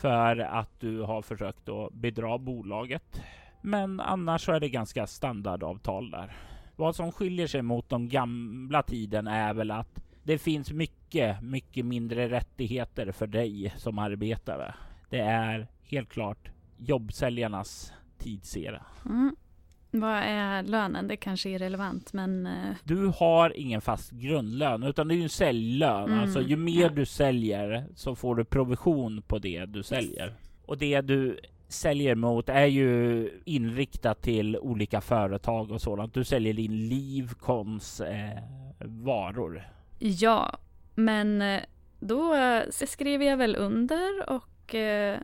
[0.00, 3.22] för att du har försökt att bedra bolaget.
[3.62, 6.36] Men annars så är det ganska standardavtal där.
[6.76, 11.86] Vad som skiljer sig mot de gamla tiden är väl att det finns mycket, mycket
[11.86, 14.74] mindre rättigheter för dig som arbetare.
[15.10, 18.82] Det är helt klart jobbsäljarnas tidsera.
[19.04, 19.36] Mm.
[19.90, 21.08] Vad är lönen?
[21.08, 22.46] Det kanske är relevant, men...
[22.46, 22.74] Uh...
[22.84, 26.04] Du har ingen fast grundlön, utan det är ju en säljlön.
[26.04, 26.88] Mm, alltså ju mer ja.
[26.88, 30.26] du säljer så får du provision på det du säljer.
[30.26, 30.34] Yes.
[30.66, 36.14] Och det du säljer mot är ju inriktat till olika företag och sådant.
[36.14, 38.38] Du säljer din livkons eh,
[38.78, 39.62] varor.
[39.98, 40.58] Ja,
[40.94, 41.60] men eh,
[42.00, 42.36] då
[42.70, 44.44] skriver jag väl under och
[44.74, 45.18] eh,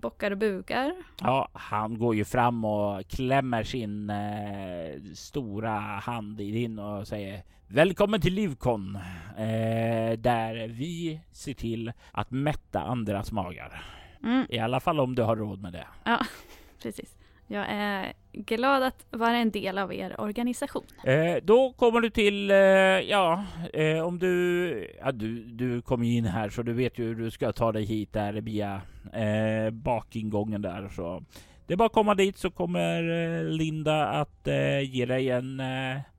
[0.00, 0.94] bockar och bugar.
[1.20, 7.42] Ja, han går ju fram och klämmer sin eh, stora hand i din och säger
[7.68, 8.96] Välkommen till Livcon,
[9.36, 13.84] eh, där vi ser till att mätta andras magar.
[14.22, 14.46] Mm.
[14.48, 15.86] I alla fall om du har råd med det.
[16.04, 16.20] Ja,
[16.82, 17.16] precis.
[17.48, 20.84] Jag är glad att vara en del av er organisation.
[21.04, 26.24] Eh, då kommer du till, eh, ja, eh, om du, ja, du, du kommer in
[26.24, 28.80] här så du vet ju hur du ska ta dig hit där via
[29.12, 31.22] eh, bakingången där så.
[31.66, 35.62] Det är bara att komma dit så kommer eh, Linda att eh, ge dig en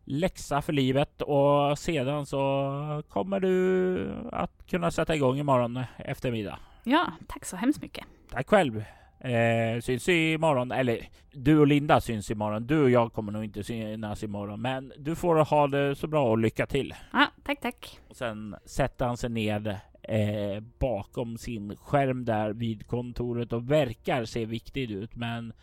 [0.05, 6.59] läxa för livet och sedan så kommer du att kunna sätta igång imorgon eftermiddag.
[6.83, 8.05] Ja, tack så hemskt mycket.
[8.31, 8.83] Tack själv.
[9.19, 10.99] Eh, syns imorgon, eller
[11.31, 12.67] du och Linda syns imorgon.
[12.67, 16.29] Du och jag kommer nog inte synas imorgon, men du får ha det så bra
[16.29, 16.93] och lycka till.
[17.13, 17.99] Ja, tack, tack.
[18.07, 24.25] Och sen sätter han sig ner eh, bakom sin skärm där vid kontoret och verkar
[24.25, 25.53] se viktig ut, men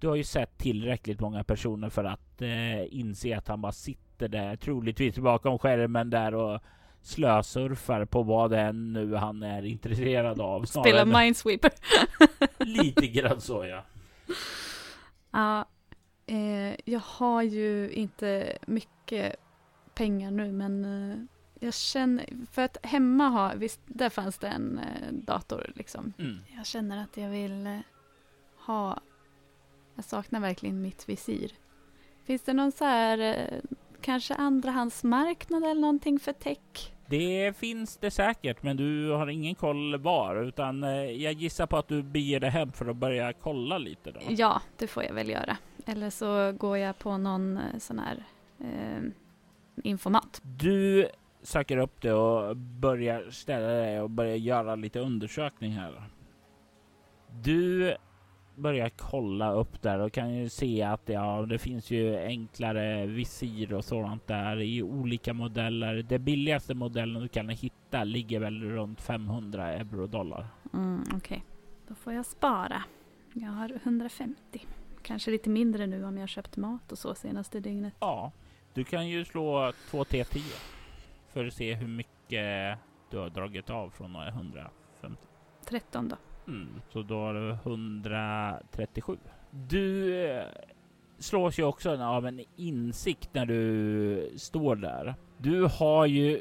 [0.00, 4.28] du har ju sett tillräckligt många personer för att eh, inse att han bara sitter
[4.28, 6.60] där, troligtvis bakom skärmen där och
[7.02, 10.64] slösurfar på vad det än nu han är intresserad av.
[10.64, 11.70] Spela Minesweeper.
[12.58, 13.84] lite grann så ja.
[15.30, 15.64] Ja,
[16.26, 19.36] eh, jag har ju inte mycket
[19.94, 21.18] pengar nu men eh,
[21.60, 26.12] jag känner, för att hemma har, visst där fanns det en eh, dator liksom.
[26.18, 26.38] Mm.
[26.56, 27.78] Jag känner att jag vill eh,
[28.56, 29.00] ha,
[29.94, 31.52] jag saknar verkligen mitt visir.
[32.24, 33.60] Finns det någon så här, eh,
[34.00, 36.92] kanske andrahandsmarknad eller någonting för tech?
[37.06, 41.76] Det finns det säkert, men du har ingen koll var, utan eh, jag gissar på
[41.76, 44.20] att du beger dig hem för att börja kolla lite då.
[44.28, 45.56] Ja, det får jag väl göra.
[45.86, 48.24] Eller så går jag på någon eh, sån här
[48.60, 49.02] eh,
[49.84, 50.40] informat.
[50.42, 51.08] Du
[51.42, 56.02] söker upp det och börjar ställa dig och börjar göra lite undersökning här.
[57.42, 57.96] Du
[58.60, 63.74] börjar kolla upp där och kan ju se att ja, det finns ju enklare visir
[63.74, 66.02] och sådant där i olika modeller.
[66.02, 70.46] Det billigaste modellen du kan hitta ligger väl runt 500 euro dollar.
[70.72, 71.40] Mm, Okej, okay.
[71.88, 72.82] då får jag spara.
[73.32, 74.66] Jag har 150.
[75.02, 77.94] Kanske lite mindre nu om jag köpt mat och så senaste dygnet.
[78.00, 78.32] Ja,
[78.74, 80.40] du kan ju slå 2 T10
[81.32, 82.78] för att se hur mycket
[83.10, 84.70] du har dragit av från 150.
[85.64, 86.16] 13 då.
[86.50, 89.16] Mm, så då har du 137.
[89.50, 90.44] Du eh,
[91.18, 95.14] slås ju också av en insikt när du står där.
[95.38, 96.40] Du har ju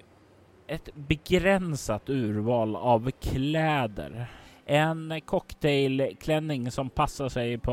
[0.67, 4.32] ett begränsat urval av kläder.
[4.71, 7.71] En cocktailklänning som passar sig på,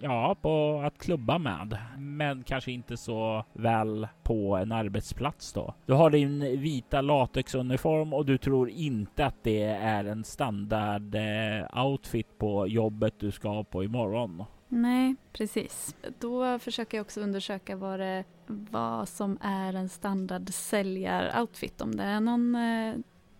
[0.00, 5.74] ja, på att klubba med, men kanske inte så väl på en arbetsplats då.
[5.86, 11.84] Du har din vita latexuniform och du tror inte att det är en standard eh,
[11.86, 14.44] outfit på jobbet du ska på imorgon.
[14.68, 15.96] Nej, precis.
[16.18, 22.04] Då försöker jag också undersöka vad, det, vad som är en standard säljaroutfit Om det
[22.04, 22.94] är någon eh,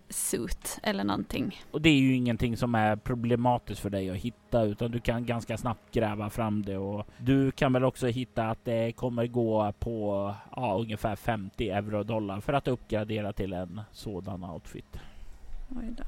[0.08, 1.60] suit eller någonting.
[1.70, 5.26] Och det är ju ingenting som är problematiskt för dig att hitta utan du kan
[5.26, 9.72] ganska snabbt gräva fram det och du kan väl också hitta att det kommer gå
[9.78, 14.98] på ja, ungefär 50 euro dollar för att uppgradera till en sådan outfit.
[15.68, 16.04] Oj då.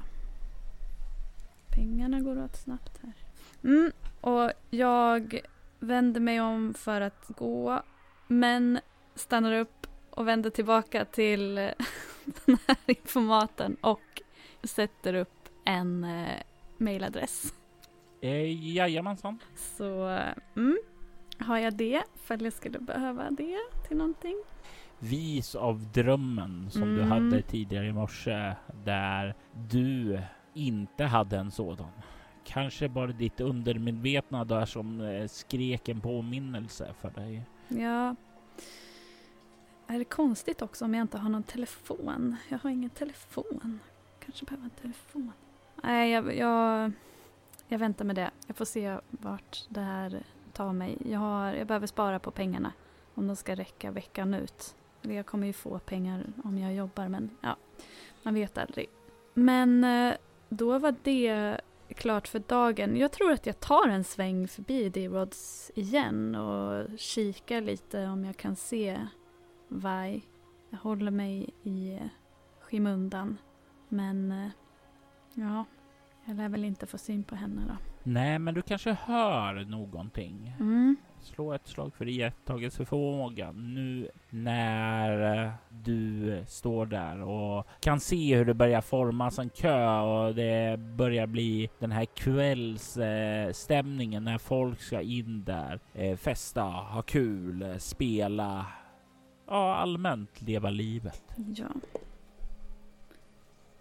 [1.69, 3.13] Pengarna går åt snabbt här.
[3.63, 5.39] Mm, och jag
[5.79, 7.81] vänder mig om för att gå
[8.27, 8.79] men
[9.15, 11.71] stannar upp och vänder tillbaka till
[12.45, 14.21] den här informaten och
[14.63, 16.41] sätter upp en eh,
[16.77, 17.53] mailadress.
[18.21, 19.39] Eh, jajamensan.
[19.55, 20.19] Så
[20.55, 20.77] mm,
[21.39, 24.35] har jag det för jag skulle behöva det till någonting.
[24.99, 26.95] Vis av drömmen som mm.
[26.95, 28.53] du hade tidigare i morse
[28.85, 29.35] där
[29.69, 30.21] du
[30.53, 31.91] inte hade en sådan.
[32.43, 37.43] Kanske bara ditt undermedvetna där som eh, skrek en påminnelse för dig.
[37.67, 38.15] Ja,
[39.89, 42.35] är det konstigt också om jag inte har någon telefon?
[42.49, 43.79] Jag har ingen telefon.
[44.19, 45.31] Kanske behöver en telefon.
[45.83, 46.91] Nej, jag, jag,
[47.67, 48.31] jag väntar med det.
[48.47, 50.23] Jag får se vart det här
[50.53, 50.97] tar mig.
[51.05, 52.73] Jag, har, jag behöver spara på pengarna
[53.13, 54.75] om de ska räcka veckan ut.
[55.01, 57.55] Jag kommer ju få pengar om jag jobbar men ja,
[58.23, 58.87] man vet aldrig.
[59.33, 60.13] Men eh,
[60.49, 61.57] då var det
[61.95, 62.97] klart för dagen.
[62.97, 68.37] Jag tror att jag tar en sväng förbi D-Rods igen och kikar lite om jag
[68.37, 68.99] kan se
[69.69, 70.21] Vai.
[70.69, 71.99] Jag håller mig i
[72.61, 73.37] skymundan.
[73.89, 74.49] Men eh,
[75.33, 75.65] ja,
[76.25, 77.75] jag lär väl inte få syn på henne då.
[78.03, 80.55] Nej, men du kanske hör någonting.
[80.59, 80.95] Mm.
[81.21, 88.45] Slå ett slag för iakttagelseförmåga nu när eh, du står där och kan se hur
[88.45, 95.01] det börjar formas en kö och det börjar bli den här kvällsstämningen när folk ska
[95.01, 98.65] in där, eh, festa, ha kul, spela,
[99.49, 101.23] ja, allmänt leva livet.
[101.55, 101.67] Ja.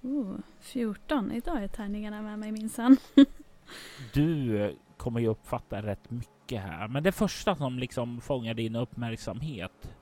[0.03, 1.33] Oh, 14.
[1.33, 2.97] Idag är tärningarna med mig minsann.
[4.13, 6.89] du kommer ju uppfatta rätt mycket här.
[6.89, 9.95] Men det första som liksom fångar din uppmärksamhet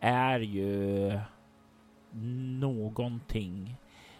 [0.00, 1.20] är ju
[2.60, 3.76] någonting.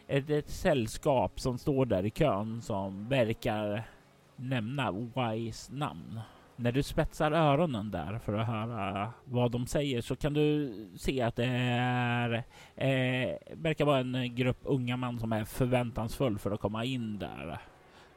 [0.06, 3.88] Ett, ett sällskap som står där i kön som verkar
[4.36, 6.20] nämna Wise namn.
[6.62, 11.22] När du spetsar öronen där för att höra vad de säger så kan du se
[11.22, 12.32] att det är,
[12.76, 17.58] eh, verkar vara en grupp unga man som är förväntansfull för att komma in där.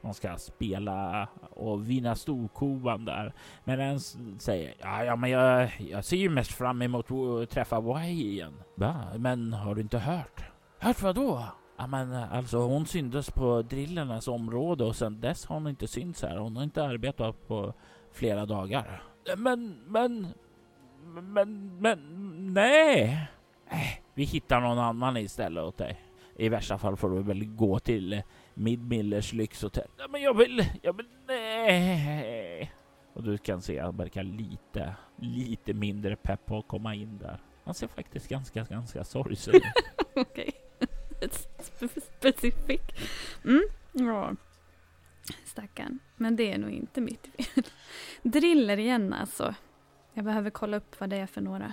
[0.02, 3.32] De ska spela och vinna storkovan där.
[3.64, 4.00] Men en
[4.38, 8.54] säger ja, ja, men jag, jag ser ju mest fram emot att träffa Wai igen.
[8.74, 9.04] Va?
[9.16, 10.44] Men har du inte hört?
[10.78, 11.44] Hört vad då?
[11.76, 16.22] Ja, men alltså hon syntes på drillernas område och sedan dess har hon inte synts
[16.22, 16.36] här.
[16.36, 17.74] Hon har inte arbetat på
[18.14, 19.02] flera dagar.
[19.36, 20.26] Men, men,
[21.04, 21.98] men, men,
[22.54, 23.28] nej.
[23.70, 26.00] Äh, vi hittar någon annan istället åt dig.
[26.36, 28.22] I värsta fall får du väl gå till
[28.54, 29.88] Midmillers lyxhotell.
[30.10, 32.72] Men jag vill, jag vill, nej.
[33.12, 37.18] Och du kan se att han verkar lite, lite mindre pepp på att komma in
[37.18, 37.38] där.
[37.64, 39.62] Han ser faktiskt ganska, ganska sorgsen ut.
[40.14, 40.52] Okej.
[42.18, 42.80] Specific.
[43.44, 43.62] Mm,
[43.92, 44.32] ja.
[45.44, 45.98] Stackarn.
[46.16, 47.64] Men det är nog inte mitt fel.
[48.22, 49.54] Driller igen alltså.
[50.14, 51.72] Jag behöver kolla upp vad det är för några.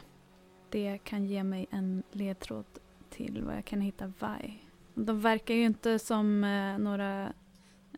[0.70, 2.66] Det kan ge mig en ledtråd
[3.10, 4.60] till vad jag kan hitta Vai.
[4.94, 7.34] De verkar ju inte som eh, några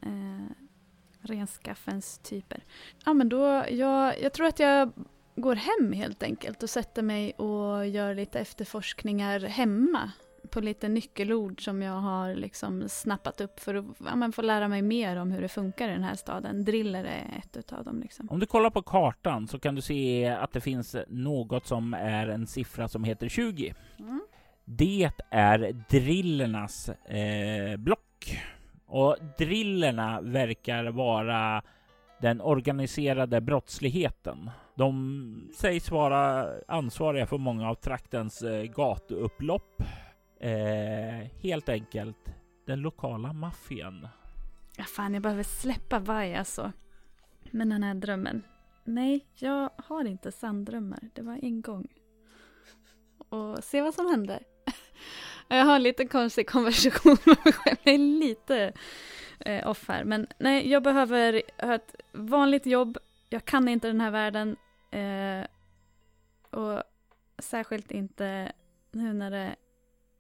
[0.02, 0.46] eh,
[1.22, 2.64] renskaffens typer.
[3.06, 4.92] Ja men då, jag, jag tror att jag
[5.36, 10.12] går hem helt enkelt och sätter mig och gör lite efterforskningar hemma
[10.54, 14.82] på lite nyckelord som jag har liksom snappat upp för att ja, få lära mig
[14.82, 16.66] mer om hur det funkar i den här staden.
[16.66, 18.00] Driller är ett utav dem.
[18.02, 18.30] Liksom.
[18.30, 22.28] Om du kollar på kartan så kan du se att det finns något som är
[22.28, 23.74] en siffra som heter 20.
[24.00, 24.22] Mm.
[24.66, 28.40] Det är drillernas eh, block.
[28.86, 31.64] Och drillerna verkar vara
[32.22, 34.50] den organiserade brottsligheten.
[34.76, 39.84] De sägs vara ansvariga för många av traktens eh, gatuupplopp
[40.44, 42.30] Eh, helt enkelt
[42.66, 44.08] den lokala maffian.
[44.78, 46.72] Ja, fan, jag behöver släppa Vaj alltså.
[47.52, 48.44] Men den här drömmen.
[48.84, 51.00] Nej, jag har inte sanddrömmar.
[51.14, 51.88] Det var en gång.
[53.30, 54.44] Och se vad som händer.
[55.48, 57.78] Jag har en lite konstig konversation med mig själv.
[57.84, 58.74] Jag är lite
[59.40, 60.04] eh, off här.
[60.04, 62.98] Men nej, jag behöver ha ett vanligt jobb.
[63.30, 64.56] Jag kan inte den här världen.
[64.92, 65.48] Eh,
[66.60, 66.84] och
[67.40, 68.52] särskilt inte
[68.92, 69.56] nu när det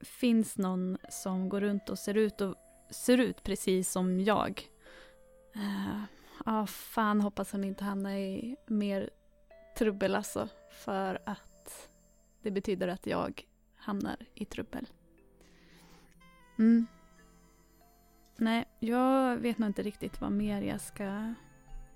[0.03, 2.55] finns någon som går runt och ser ut, och,
[2.89, 4.69] ser ut precis som jag.
[5.55, 6.03] Uh,
[6.45, 9.09] oh, fan hoppas hon inte hamnar i mer
[9.77, 10.49] trubbel alltså.
[10.71, 11.89] För att
[12.41, 13.45] det betyder att jag
[13.75, 14.87] hamnar i trubbel.
[16.59, 16.87] Mm.
[18.37, 21.33] Nej, jag vet nog inte riktigt vad mer jag ska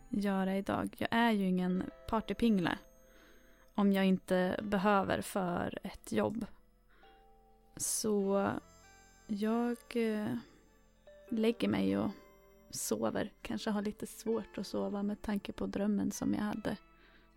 [0.09, 0.95] göra idag.
[0.97, 2.77] Jag är ju ingen partypingla.
[3.75, 6.45] Om jag inte behöver för ett jobb.
[7.77, 8.51] Så
[9.27, 10.35] jag eh,
[11.29, 12.11] lägger mig och
[12.69, 13.31] sover.
[13.41, 16.77] Kanske har lite svårt att sova med tanke på drömmen som jag hade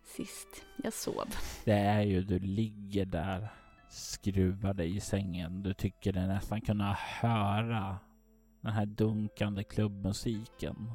[0.03, 1.25] sist jag sov.
[1.65, 3.47] Det är ju, du ligger där,
[3.89, 5.63] skruvade i sängen.
[5.63, 7.97] Du tycker dig nästan kunna höra
[8.61, 10.91] den här dunkande klubbmusiken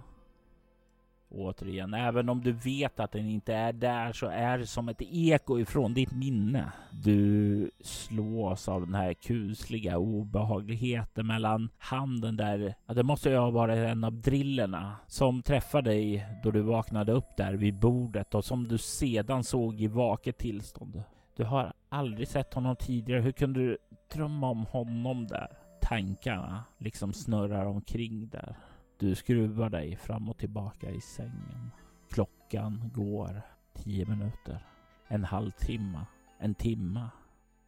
[1.28, 1.94] återigen.
[1.94, 5.58] Även om du vet att den inte är där så är det som ett eko
[5.58, 6.72] ifrån ditt minne.
[6.90, 13.50] Du slås av den här kusliga obehagligheten mellan handen där, ja, det måste ju ha
[13.50, 18.44] varit en av drillerna som träffade dig då du vaknade upp där vid bordet och
[18.44, 21.02] som du sedan såg i vaket tillstånd.
[21.36, 23.20] Du har aldrig sett honom tidigare.
[23.20, 23.78] Hur kunde du
[24.14, 25.48] drömma om honom där?
[25.82, 28.56] Tankarna liksom snurrar omkring där.
[28.98, 31.70] Du skruvar dig fram och tillbaka i sängen.
[32.10, 33.42] Klockan går
[33.74, 34.66] tio minuter.
[35.08, 36.06] En halvtimme.
[36.38, 37.10] En timma.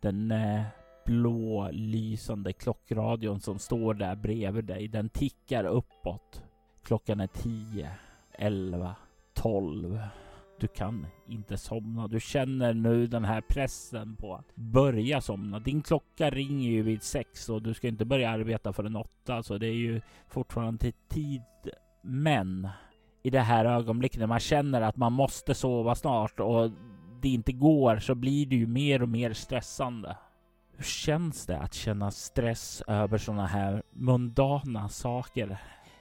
[0.00, 0.62] Den eh,
[1.06, 6.42] blå lysande klockradion som står där bredvid dig, den tickar uppåt.
[6.82, 7.90] Klockan är tio,
[8.32, 8.96] elva,
[9.34, 10.00] tolv.
[10.60, 12.08] Du kan inte somna.
[12.08, 15.58] Du känner nu den här pressen på att börja somna.
[15.58, 19.58] Din klocka ringer ju vid sex och du ska inte börja arbeta förrän åtta, så
[19.58, 21.42] det är ju fortfarande till tid.
[22.02, 22.68] Men
[23.22, 26.70] i det här ögonblicket när man känner att man måste sova snart och
[27.22, 30.16] det inte går så blir det ju mer och mer stressande.
[30.76, 35.58] Hur känns det att känna stress över sådana här mundana saker?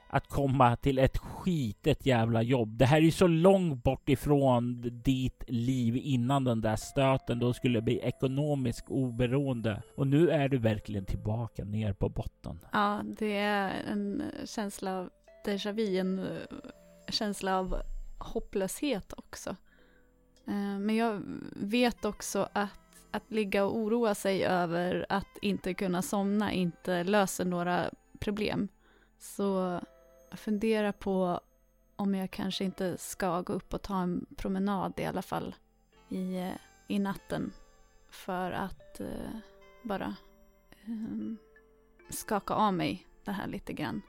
[0.10, 2.78] Att komma till ett skitet jävla jobb.
[2.78, 7.53] Det här är ju så långt bort ifrån ditt liv innan den där stöten då
[7.53, 9.82] skulle bli ekonomiskt oberoende.
[9.95, 12.60] Och nu är du verkligen tillbaka ner på botten.
[12.72, 15.10] Ja, det är en känsla av
[15.45, 16.26] déjà vu, en eh,
[17.10, 17.82] känsla av
[18.18, 19.49] hopplöshet också.
[20.47, 21.22] Eh, men jag
[21.55, 22.80] vet också att
[23.12, 27.89] att ligga och oroa sig över att inte kunna somna inte löser några
[28.20, 28.68] problem.
[29.20, 29.80] Så
[30.30, 31.39] jag funderar på
[31.95, 35.55] om jag kanske inte ska gå upp och ta en promenad i alla fall
[36.09, 36.53] i, eh,
[36.88, 37.51] i natten.
[38.09, 39.38] För att eh,
[39.84, 40.15] bara
[40.71, 41.36] eh,
[42.09, 44.01] skaka av mig det här lite grann.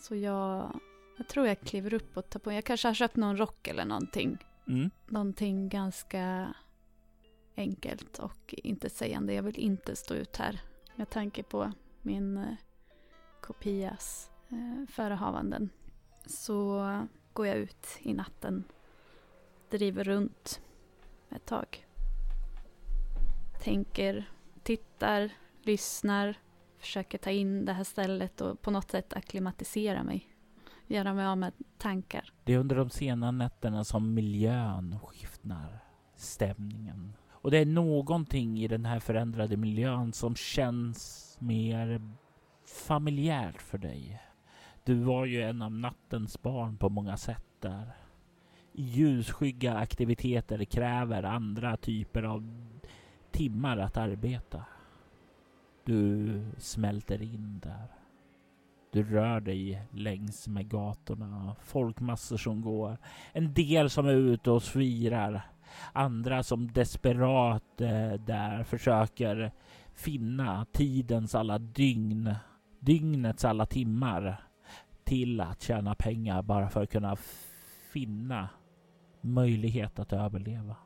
[0.00, 0.80] Så jag,
[1.18, 3.84] jag tror jag kliver upp och tar på, jag kanske har köpt någon rock eller
[3.84, 4.38] någonting.
[4.68, 4.90] Mm.
[5.06, 6.54] Någonting ganska
[7.56, 9.34] enkelt och inte sägande.
[9.34, 10.60] Jag vill inte stå ut här
[10.94, 11.72] med tanke på
[12.02, 12.54] min eh,
[13.40, 15.70] kopias eh, förehavanden.
[16.26, 16.80] Så
[17.32, 18.64] går jag ut i natten,
[19.70, 20.60] driver runt
[21.30, 21.86] ett tag.
[23.62, 24.30] Tänker,
[24.62, 25.30] tittar,
[25.62, 26.36] lyssnar,
[26.78, 30.28] försöker ta in det här stället och på något sätt akklimatisera mig.
[30.86, 32.32] Göra mig av med tankar.
[32.44, 35.78] Det är under de sena nätterna som miljön skiftnar,
[36.16, 37.16] stämningen.
[37.30, 42.00] Och det är någonting i den här förändrade miljön som känns mer
[42.86, 44.20] familjärt för dig.
[44.84, 47.90] Du var ju en av nattens barn på många sätt där.
[48.72, 52.68] Ljusskygga aktiviteter kräver andra typer av
[53.30, 54.64] timmar att arbeta.
[55.84, 57.86] Du smälter in där.
[58.92, 62.98] Du rör dig längs med gatorna, folkmassor som går.
[63.32, 65.42] En del som är ute och svirar.
[65.92, 69.52] Andra som desperat eh, där försöker
[69.94, 72.34] finna tidens alla dygn,
[72.80, 74.44] dygnets alla timmar
[75.04, 77.16] till att tjäna pengar bara för att kunna
[77.92, 78.48] finna
[79.20, 80.76] möjlighet att överleva.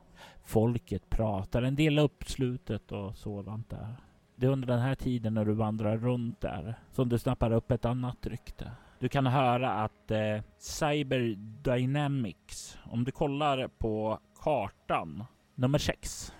[0.43, 3.95] Folket pratar, en del uppslutet och sådant där.
[4.35, 7.71] Det är under den här tiden när du vandrar runt där som du snappar upp
[7.71, 8.71] ett annat rykte.
[8.99, 15.23] Du kan höra att eh, Cyber Dynamics, om du kollar på kartan
[15.55, 16.33] nummer 6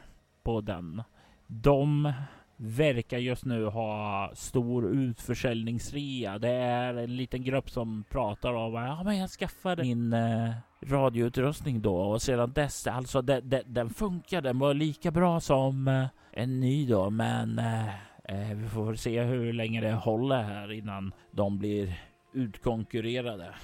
[0.44, 1.04] på den.
[1.48, 2.14] De
[2.62, 6.40] verkar just nu ha stor utförsäljningsrea.
[6.40, 10.52] Det är en liten grupp som pratar om ja, men jag skaffade min eh,
[10.82, 14.42] radioutrustning då och sedan dess alltså de, de, den funkar.
[14.42, 17.88] Den var lika bra som eh, en ny då, men eh,
[18.24, 22.02] eh vi får se hur länge det håller här innan de blir
[22.34, 23.56] utkonkurrerade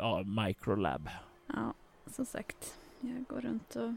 [0.00, 1.08] av Microlab.
[1.46, 1.74] Ja,
[2.06, 3.92] som sagt, jag går runt och,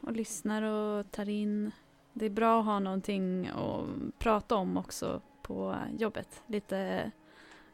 [0.00, 1.72] och lyssnar och tar in
[2.12, 6.42] det är bra att ha någonting att prata om också på jobbet.
[6.46, 7.10] Lite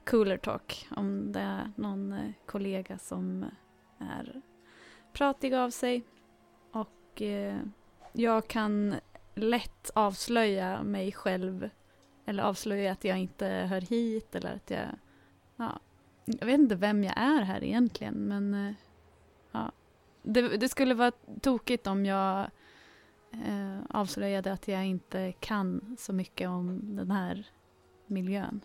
[0.05, 4.43] cooler talk om det är någon eh, kollega som eh, är
[5.13, 6.03] pratig av sig.
[6.73, 7.57] Och eh,
[8.13, 8.95] jag kan
[9.35, 11.71] lätt avslöja mig själv
[12.25, 14.87] eller avslöja att jag inte hör hit eller att jag...
[15.57, 15.81] Ja,
[16.25, 18.75] jag vet inte vem jag är här egentligen men eh,
[19.53, 19.73] ja.
[20.23, 22.51] Det, det skulle vara tokigt om jag
[23.33, 27.47] eh, avslöjade att jag inte kan så mycket om den här
[28.07, 28.61] miljön.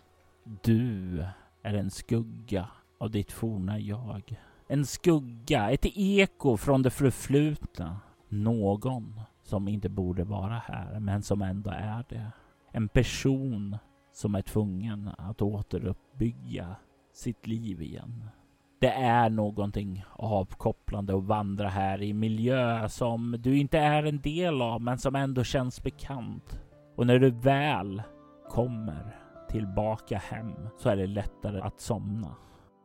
[0.62, 1.18] Du
[1.62, 4.40] är en skugga av ditt forna jag.
[4.68, 8.00] En skugga, ett eko från det förflutna.
[8.28, 12.32] Någon som inte borde vara här, men som ändå är det.
[12.72, 13.76] En person
[14.12, 16.76] som är tvungen att återuppbygga
[17.12, 18.24] sitt liv igen.
[18.84, 24.62] Det är någonting avkopplande att vandra här i miljö som du inte är en del
[24.62, 26.60] av men som ändå känns bekant.
[26.96, 28.02] Och när du väl
[28.50, 29.16] kommer
[29.48, 32.34] tillbaka hem så är det lättare att somna.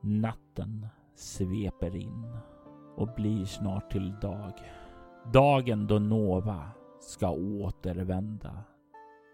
[0.01, 2.37] Natten sveper in
[2.97, 4.53] och blir snart till dag.
[5.33, 8.63] Dagen då Nova ska återvända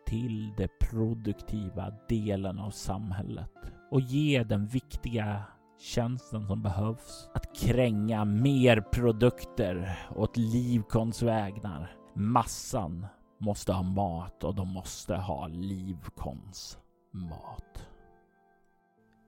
[0.07, 5.43] till den produktiva delen av samhället och ge den viktiga
[5.79, 7.29] tjänsten som behövs.
[7.33, 11.95] Att kränga mer produkter åt Livkons vägnar.
[12.13, 13.07] Massan
[13.39, 16.77] måste ha mat och de måste ha Livkons
[17.11, 17.87] mat.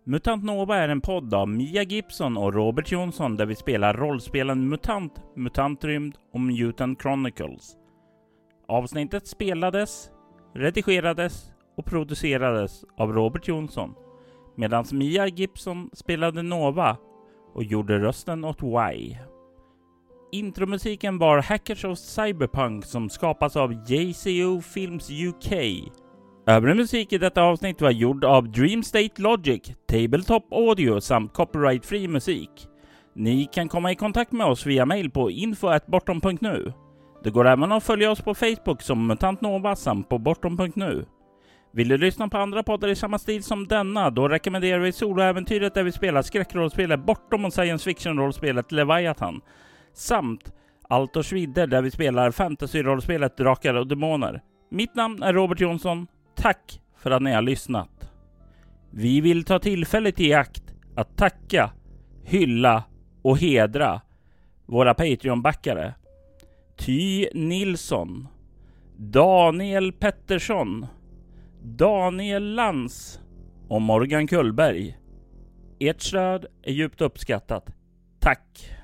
[0.03, 4.69] MUTANT NOVA är en podd av Mia Gibson och Robert Jonsson där vi spelar rollspelen
[4.69, 7.77] MUTANT, MUTANTRYMD och Mutant Chronicles.
[8.67, 10.09] Avsnittet spelades,
[10.55, 13.95] redigerades och producerades av Robert Jonsson
[14.57, 16.97] medan Mia Gibson spelade Nova
[17.53, 19.17] och gjorde rösten åt Y.
[20.31, 25.53] Intromusiken var Hackers of Cyberpunk som skapas av JCO Films UK.
[26.47, 32.07] Övrig musik i detta avsnitt var gjord av Dream State Logic, Tabletop Audio samt copyright-fri
[32.07, 32.67] musik.
[33.15, 36.73] Ni kan komma i kontakt med oss via mail på info.bortom.nu.
[37.23, 41.05] Det går även att följa oss på Facebook som MUTANT NOVA samt på bortom.nu.
[41.71, 44.09] Vill du lyssna på andra poddar i samma stil som denna?
[44.09, 49.41] Då rekommenderar vi soloäventyret där vi spelar skräckrollspelet Bortom och science fiction-rollspelet Leviathan.
[49.93, 50.53] Samt
[50.89, 54.41] Altors vidder där vi spelar fantasy-rollspelet Drakar och Demoner.
[54.71, 56.07] Mitt namn är Robert Jonsson.
[56.35, 58.11] Tack för att ni har lyssnat.
[58.91, 60.63] Vi vill ta tillfället i akt
[60.95, 61.71] att tacka,
[62.23, 62.83] hylla
[63.21, 64.01] och hedra
[64.65, 65.93] våra Patreon-backare.
[66.77, 68.27] Ty Nilsson,
[68.97, 70.87] Daniel Pettersson,
[71.75, 73.19] Daniel Lans
[73.67, 74.97] och Morgan Kullberg.
[75.79, 77.69] Ert stöd är djupt uppskattat.
[78.19, 78.76] Tack!